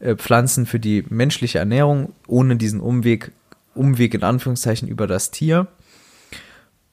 [0.00, 3.32] äh, Pflanzen für die menschliche Ernährung, ohne diesen Umweg,
[3.74, 5.66] Umweg in Anführungszeichen über das Tier.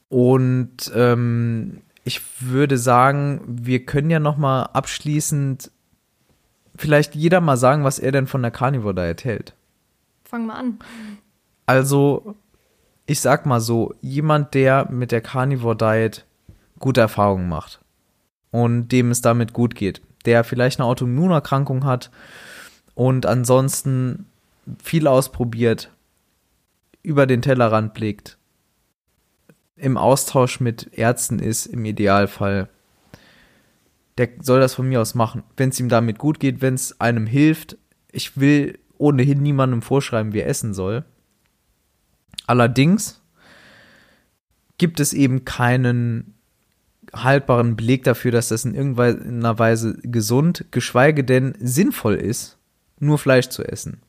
[0.08, 5.72] Und ähm, ich würde sagen, wir können ja noch mal abschließend
[6.76, 9.54] vielleicht jeder mal sagen, was er denn von der Carnivore Diet hält.
[10.22, 10.78] Fang mal an.
[11.66, 12.36] Also,
[13.06, 16.24] ich sag mal so, jemand, der mit der Carnivore Diet
[16.78, 17.80] gute Erfahrungen macht
[18.52, 22.12] und dem es damit gut geht, der vielleicht eine Autoimmunerkrankung hat
[22.94, 24.26] und ansonsten
[24.80, 25.90] viel ausprobiert,
[27.02, 28.38] über den Tellerrand blickt,
[29.76, 32.68] im Austausch mit Ärzten ist, im Idealfall,
[34.18, 35.42] der soll das von mir aus machen.
[35.56, 37.76] Wenn es ihm damit gut geht, wenn es einem hilft.
[38.10, 41.04] Ich will ohnehin niemandem vorschreiben, wie er essen soll.
[42.46, 43.20] Allerdings
[44.78, 46.34] gibt es eben keinen
[47.12, 52.58] haltbaren Beleg dafür, dass das in irgendeiner Weise gesund, geschweige denn sinnvoll ist,
[52.98, 54.00] nur Fleisch zu essen.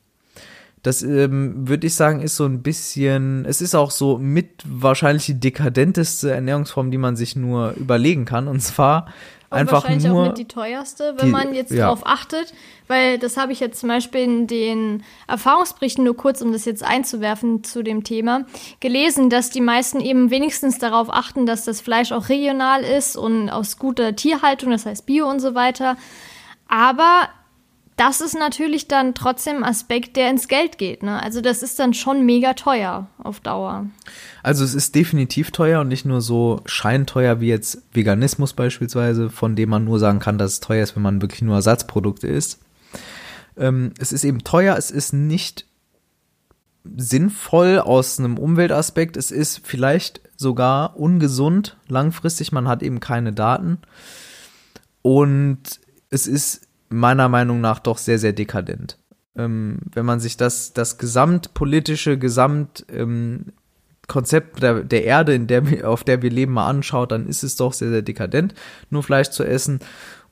[0.82, 5.26] Das ähm, würde ich sagen, ist so ein bisschen, es ist auch so mit wahrscheinlich
[5.26, 8.48] die dekadenteste Ernährungsform, die man sich nur überlegen kann.
[8.48, 9.06] Und zwar
[9.50, 11.86] und einfach wahrscheinlich nur auch mit die teuerste, wenn die, man jetzt ja.
[11.86, 12.52] drauf achtet,
[12.86, 16.84] weil das habe ich jetzt zum Beispiel in den Erfahrungsberichten nur kurz, um das jetzt
[16.84, 18.44] einzuwerfen zu dem Thema,
[18.80, 23.48] gelesen, dass die meisten eben wenigstens darauf achten, dass das Fleisch auch regional ist und
[23.48, 25.96] aus guter Tierhaltung, das heißt Bio und so weiter.
[26.68, 27.30] Aber
[27.98, 31.02] das ist natürlich dann trotzdem ein Aspekt, der ins Geld geht.
[31.02, 31.20] Ne?
[31.20, 33.86] Also das ist dann schon mega teuer auf Dauer.
[34.44, 39.56] Also es ist definitiv teuer und nicht nur so scheinteuer wie jetzt Veganismus beispielsweise, von
[39.56, 42.60] dem man nur sagen kann, dass es teuer ist, wenn man wirklich nur Ersatzprodukte isst.
[43.56, 45.66] Ähm, es ist eben teuer, es ist nicht
[46.84, 53.78] sinnvoll aus einem Umweltaspekt, es ist vielleicht sogar ungesund langfristig, man hat eben keine Daten
[55.02, 55.80] und
[56.10, 58.98] es ist meiner Meinung nach doch sehr, sehr dekadent.
[59.36, 66.04] Ähm, wenn man sich das, das gesamtpolitische, Gesamtkonzept ähm, der, der Erde, in der auf
[66.04, 68.54] der wir leben, mal anschaut, dann ist es doch sehr, sehr dekadent,
[68.90, 69.80] nur Fleisch zu essen.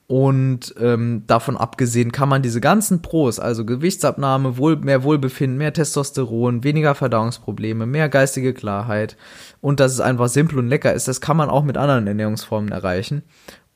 [0.09, 5.73] Und ähm, davon abgesehen kann man diese ganzen Pros, also Gewichtsabnahme, wohl, mehr Wohlbefinden, mehr
[5.73, 9.17] Testosteron, weniger Verdauungsprobleme, mehr geistige Klarheit
[9.61, 12.71] und dass es einfach simpel und lecker ist, das kann man auch mit anderen Ernährungsformen
[12.71, 13.25] erreichen.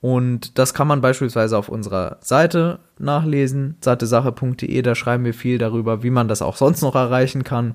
[0.01, 6.03] Und das kann man beispielsweise auf unserer Seite nachlesen, sattesache.de, da schreiben wir viel darüber,
[6.03, 7.74] wie man das auch sonst noch erreichen kann.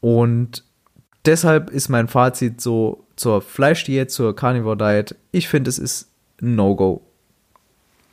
[0.00, 0.64] Und
[1.26, 6.10] deshalb ist mein Fazit so zur Fleischdiät, zur Carnivore Diet, ich finde, es ist
[6.40, 7.05] No-Go.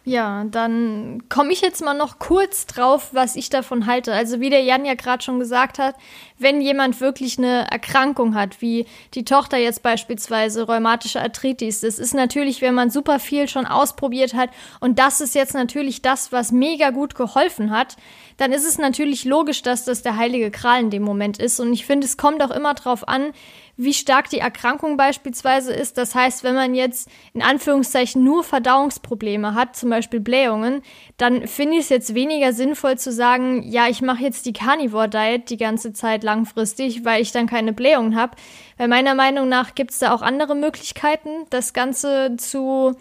[0.06, 4.12] Ja, dann komme ich jetzt mal noch kurz drauf, was ich davon halte.
[4.12, 5.96] Also wie der Jan ja gerade schon gesagt hat,
[6.38, 12.14] wenn jemand wirklich eine Erkrankung hat, wie die Tochter jetzt beispielsweise rheumatische Arthritis, das ist
[12.14, 14.50] natürlich, wenn man super viel schon ausprobiert hat
[14.82, 17.96] und das ist jetzt natürlich das, was mega gut geholfen hat,
[18.36, 21.60] dann ist es natürlich logisch, dass das der heilige Kral in dem Moment ist.
[21.60, 23.32] Und ich finde, es kommt auch immer drauf an,
[23.76, 25.98] wie stark die Erkrankung beispielsweise ist.
[25.98, 30.84] Das heißt, wenn man jetzt in Anführungszeichen nur Verdauungsprobleme hat, zum Beispiel Blähungen,
[31.18, 35.10] dann finde ich es jetzt weniger sinnvoll zu sagen, ja, ich mache jetzt die Carnivore
[35.10, 38.38] Diet die ganze Zeit langfristig, weil ich dann keine Blähungen habe.
[38.78, 42.96] Weil meiner Meinung nach gibt es da auch andere Möglichkeiten, das Ganze zu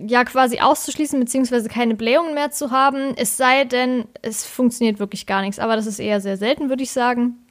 [0.00, 5.26] ja quasi auszuschließen, beziehungsweise keine Blähungen mehr zu haben, es sei denn, es funktioniert wirklich
[5.26, 5.58] gar nichts.
[5.58, 7.41] Aber das ist eher sehr selten, würde ich sagen.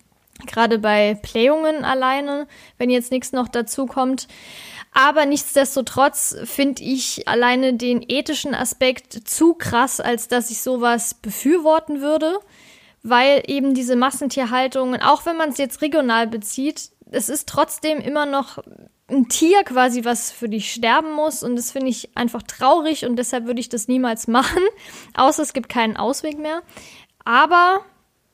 [0.48, 4.28] Gerade bei Blähungen alleine, wenn jetzt nichts noch dazu kommt.
[4.94, 12.02] Aber nichtsdestotrotz finde ich alleine den ethischen Aspekt zu krass, als dass ich sowas befürworten
[12.02, 12.40] würde,
[13.02, 18.26] weil eben diese Massentierhaltungen, auch wenn man es jetzt regional bezieht, es ist trotzdem immer
[18.26, 18.60] noch
[19.12, 21.44] ein Tier quasi, was für dich sterben muss.
[21.44, 24.62] Und das finde ich einfach traurig und deshalb würde ich das niemals machen.
[25.14, 26.62] Außer es gibt keinen Ausweg mehr.
[27.24, 27.86] Aber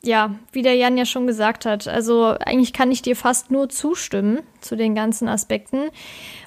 [0.08, 3.70] ja, wie der Jan ja schon gesagt hat, also eigentlich kann ich dir fast nur
[3.70, 5.90] zustimmen zu den ganzen Aspekten.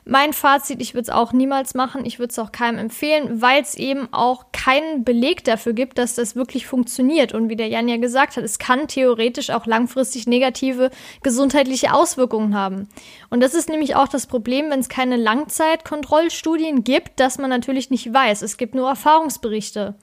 [0.04, 3.62] Mein Fazit, ich würde es auch niemals machen, ich würde es auch keinem empfehlen, weil
[3.62, 7.32] es eben auch keinen Beleg dafür gibt, dass das wirklich funktioniert.
[7.32, 10.90] Und wie der Jan ja gesagt hat, es kann theoretisch auch langfristig negative
[11.22, 12.88] gesundheitliche Auswirkungen haben.
[13.28, 17.90] Und das ist nämlich auch das Problem, wenn es keine Langzeitkontrollstudien gibt, dass man natürlich
[17.90, 18.42] nicht weiß.
[18.42, 19.94] Es gibt nur Erfahrungsberichte.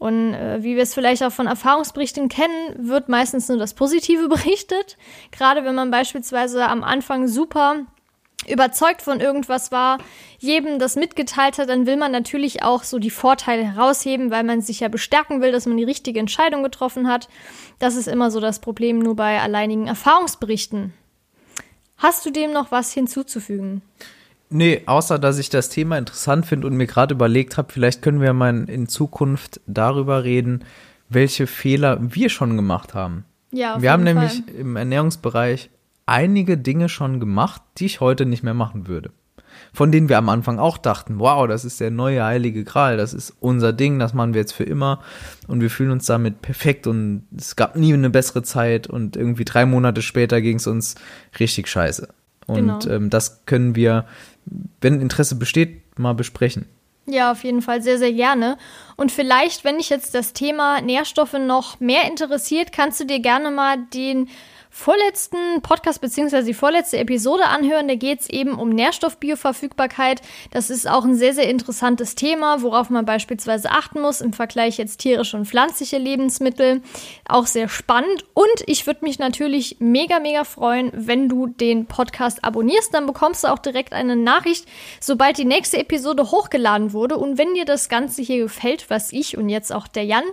[0.00, 4.28] Und äh, wie wir es vielleicht auch von Erfahrungsberichten kennen, wird meistens nur das Positive
[4.30, 4.96] berichtet.
[5.30, 7.84] Gerade wenn man beispielsweise am Anfang super
[8.48, 9.98] überzeugt von irgendwas war,
[10.38, 14.62] jedem das mitgeteilt hat, dann will man natürlich auch so die Vorteile herausheben, weil man
[14.62, 17.28] sich ja bestärken will, dass man die richtige Entscheidung getroffen hat.
[17.78, 20.94] Das ist immer so das Problem nur bei alleinigen Erfahrungsberichten.
[21.98, 23.82] Hast du dem noch was hinzuzufügen?
[24.50, 28.20] Nee, außer dass ich das Thema interessant finde und mir gerade überlegt habe, vielleicht können
[28.20, 30.64] wir mal in Zukunft darüber reden,
[31.08, 33.24] welche Fehler wir schon gemacht haben.
[33.52, 34.14] Ja, auf wir haben Fall.
[34.14, 35.70] nämlich im Ernährungsbereich
[36.06, 39.12] einige Dinge schon gemacht, die ich heute nicht mehr machen würde.
[39.72, 43.14] von denen wir am Anfang auch dachten, wow, das ist der neue heilige Gral, das
[43.14, 45.00] ist unser Ding, das machen wir jetzt für immer
[45.46, 49.44] und wir fühlen uns damit perfekt und es gab nie eine bessere Zeit und irgendwie
[49.44, 50.96] drei Monate später ging es uns
[51.38, 52.08] richtig scheiße.
[52.46, 52.80] Und genau.
[52.88, 54.06] ähm, das können wir,
[54.80, 56.66] wenn Interesse besteht, mal besprechen.
[57.06, 58.56] Ja, auf jeden Fall sehr, sehr gerne.
[58.96, 63.50] Und vielleicht, wenn dich jetzt das Thema Nährstoffe noch mehr interessiert, kannst du dir gerne
[63.50, 64.28] mal den
[64.70, 67.88] vorletzten Podcast beziehungsweise die vorletzte Episode anhören.
[67.88, 70.22] Da geht es eben um Nährstoffbioverfügbarkeit.
[70.52, 74.78] Das ist auch ein sehr, sehr interessantes Thema, worauf man beispielsweise achten muss im Vergleich
[74.78, 76.82] jetzt tierische und pflanzliche Lebensmittel.
[77.28, 78.24] Auch sehr spannend.
[78.32, 82.94] Und ich würde mich natürlich mega, mega freuen, wenn du den Podcast abonnierst.
[82.94, 84.66] Dann bekommst du auch direkt eine Nachricht,
[85.00, 87.18] sobald die nächste Episode hochgeladen wurde.
[87.18, 90.24] Und wenn dir das Ganze hier gefällt, was ich und jetzt auch der Jan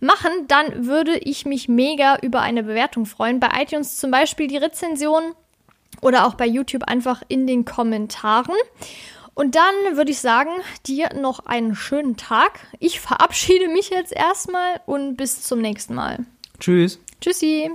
[0.00, 3.40] machen, dann würde ich mich mega über eine Bewertung freuen.
[3.40, 5.34] Bei iTunes zum Beispiel die Rezension
[6.00, 8.54] oder auch bei YouTube einfach in den Kommentaren.
[9.34, 10.50] Und dann würde ich sagen,
[10.86, 12.58] dir noch einen schönen Tag.
[12.80, 16.24] Ich verabschiede mich jetzt erstmal und bis zum nächsten Mal.
[16.58, 16.98] Tschüss.
[17.20, 17.70] Tschüssi.